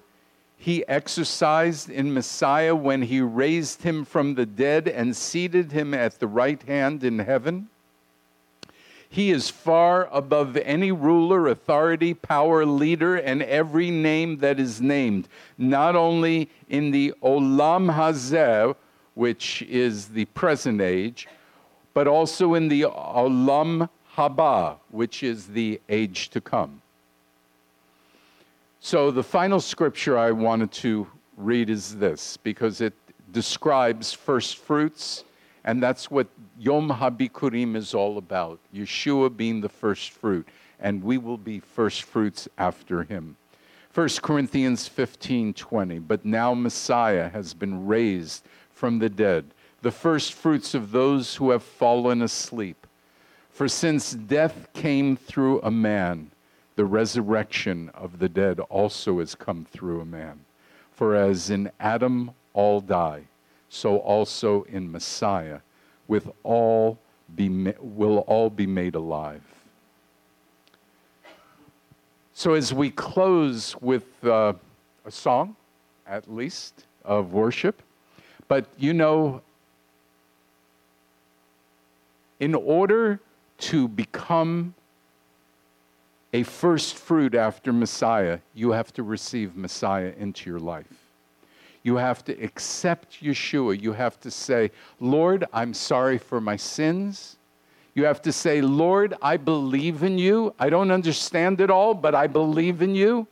he 0.58 0.86
exercised 0.90 1.90
in 1.90 2.14
Messiah 2.14 2.76
when 2.76 3.02
he 3.02 3.22
raised 3.22 3.84
him 3.84 4.04
from 4.04 4.36
the 4.36 4.46
dead 4.46 4.90
and 4.90 5.16
seated 5.16 5.72
him 5.72 5.94
at 5.94 6.20
the 6.20 6.28
right 6.28 6.62
hand 6.64 7.02
in 7.06 7.20
heaven. 7.20 7.70
He 9.12 9.32
is 9.32 9.50
far 9.50 10.08
above 10.12 10.56
any 10.56 10.92
ruler, 10.92 11.48
authority, 11.48 12.14
power, 12.14 12.64
leader, 12.64 13.16
and 13.16 13.42
every 13.42 13.90
name 13.90 14.38
that 14.38 14.60
is 14.60 14.80
named, 14.80 15.28
not 15.58 15.96
only 15.96 16.50
in 16.70 16.92
the 16.92 17.16
Olam 17.24 17.96
Hazeh, 17.96 18.76
which 19.16 19.64
is 19.64 20.10
the 20.10 20.26
present 20.26 20.80
age, 20.80 21.28
but 21.96 22.08
also 22.08 22.54
in 22.54 22.68
the 22.68 22.84
Olam 22.84 23.90
Haba, 24.16 24.78
which 24.92 25.24
is 25.24 25.48
the 25.48 25.82
age 25.90 26.30
to 26.30 26.40
come. 26.40 26.82
So, 28.82 29.12
the 29.12 29.24
final 29.24 29.60
scripture 29.60 30.18
I 30.18 30.32
wanted 30.32 30.72
to 30.84 31.08
read 31.36 31.70
is 31.70 31.98
this 31.98 32.38
because 32.38 32.80
it 32.80 32.94
describes 33.32 34.14
first 34.14 34.58
fruits, 34.58 35.24
and 35.64 35.82
that's 35.82 36.10
what 36.10 36.28
Yom 36.58 36.90
HaBikurim 36.90 37.76
is 37.76 37.94
all 37.94 38.18
about 38.18 38.60
Yeshua 38.74 39.36
being 39.36 39.62
the 39.62 39.70
first 39.70 40.12
fruit, 40.12 40.48
and 40.80 41.04
we 41.04 41.18
will 41.18 41.38
be 41.38 41.60
first 41.60 42.04
fruits 42.04 42.48
after 42.58 43.04
him. 43.04 43.36
1 43.94 44.08
Corinthians 44.22 44.88
15 44.88 45.54
20. 45.54 46.00
But 46.00 46.24
now 46.24 46.54
Messiah 46.54 47.30
has 47.30 47.54
been 47.54 47.88
raised 47.88 48.46
from 48.72 49.00
the 49.00 49.10
dead, 49.10 49.46
the 49.82 49.92
first 49.92 50.34
fruits 50.34 50.74
of 50.74 50.92
those 50.92 51.36
who 51.36 51.50
have 51.52 51.64
fallen 51.64 52.22
asleep. 52.22 52.88
For 53.50 53.68
since 53.68 54.12
death 54.14 54.72
came 54.74 55.18
through 55.18 55.62
a 55.62 55.72
man, 55.72 56.32
the 56.76 56.86
resurrection 56.86 57.90
of 57.94 58.20
the 58.20 58.30
dead 58.30 58.60
also 58.62 59.20
has 59.20 59.36
come 59.36 59.66
through 59.66 60.00
a 60.00 60.06
man. 60.06 60.40
For 60.92 61.16
as 61.16 61.50
in 61.50 61.72
Adam 61.80 62.32
all 62.54 62.80
die, 62.80 63.24
so 63.70 63.98
also 63.98 64.64
in 64.64 64.92
Messiah 64.92 65.60
with 66.08 66.30
all 66.44 66.98
be, 67.36 67.74
will 67.80 68.20
all 68.20 68.50
be 68.50 68.66
made 68.66 68.96
alive. 68.96 69.44
So 72.34 72.54
as 72.54 72.74
we 72.74 72.90
close 72.90 73.76
with 73.82 74.06
uh, 74.24 74.54
a 75.06 75.12
song, 75.12 75.56
at 76.08 76.34
least, 76.34 76.86
of 77.06 77.34
worship, 77.34 77.82
but 78.48 78.66
you 78.78 78.94
know, 78.94 79.42
in 82.40 82.56
order 82.56 83.20
to 83.60 83.88
become 83.88 84.74
a 86.34 86.44
first 86.44 86.96
fruit 86.96 87.36
after 87.36 87.74
Messiah, 87.74 88.40
you 88.54 88.72
have 88.72 88.94
to 88.94 89.04
receive 89.04 89.56
Messiah 89.56 90.14
into 90.18 90.50
your 90.50 90.60
life. 90.60 91.09
You 91.84 91.96
have 91.96 92.24
to 92.26 92.34
accept 92.44 93.22
Yeshua. 93.22 93.82
You 93.82 93.94
have 93.94 94.20
to 94.22 94.32
say, 94.32 94.72
Lord, 95.00 95.46
I'm 95.54 95.74
sorry 95.74 96.18
for 96.18 96.42
my 96.42 96.56
sins. 96.56 97.38
You 97.96 98.06
have 98.06 98.22
to 98.24 98.32
say, 98.32 98.62
Lord, 98.62 99.16
I 99.22 99.38
believe 99.38 100.04
in 100.04 100.18
you. 100.18 100.54
I 100.60 100.70
don't 100.70 100.92
understand 100.92 101.62
it 101.62 101.70
all, 101.70 101.94
but 101.94 102.16
I 102.16 102.28
believe 102.28 102.82
in 102.82 102.96
you. 102.96 103.28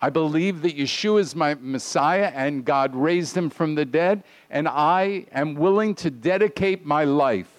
I 0.00 0.10
believe 0.10 0.62
that 0.62 0.76
Yeshua 0.76 1.20
is 1.20 1.34
my 1.34 1.54
Messiah 1.54 2.30
and 2.34 2.64
God 2.64 2.94
raised 2.94 3.36
him 3.36 3.48
from 3.48 3.74
the 3.74 3.84
dead, 3.84 4.22
and 4.50 4.68
I 4.68 5.26
am 5.32 5.54
willing 5.54 5.94
to 5.96 6.10
dedicate 6.10 6.84
my 6.84 7.04
life 7.04 7.50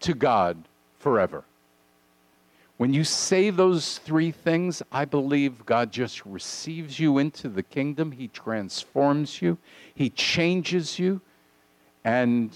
to 0.00 0.14
God 0.14 0.62
forever. 0.98 1.44
When 2.78 2.94
you 2.94 3.02
say 3.02 3.50
those 3.50 3.98
three 3.98 4.30
things, 4.30 4.82
I 4.92 5.04
believe 5.04 5.66
God 5.66 5.92
just 5.92 6.24
receives 6.24 6.98
you 6.98 7.18
into 7.18 7.48
the 7.48 7.62
kingdom. 7.62 8.12
He 8.12 8.28
transforms 8.28 9.42
you, 9.42 9.58
He 9.94 10.10
changes 10.10 10.96
you, 10.98 11.20
and 12.04 12.50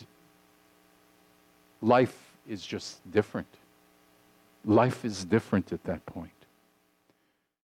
life 1.81 2.17
is 2.49 2.65
just 2.65 3.01
different. 3.11 3.49
Life 4.65 5.05
is 5.05 5.25
different 5.25 5.73
at 5.73 5.83
that 5.85 6.07
point. 6.07 6.31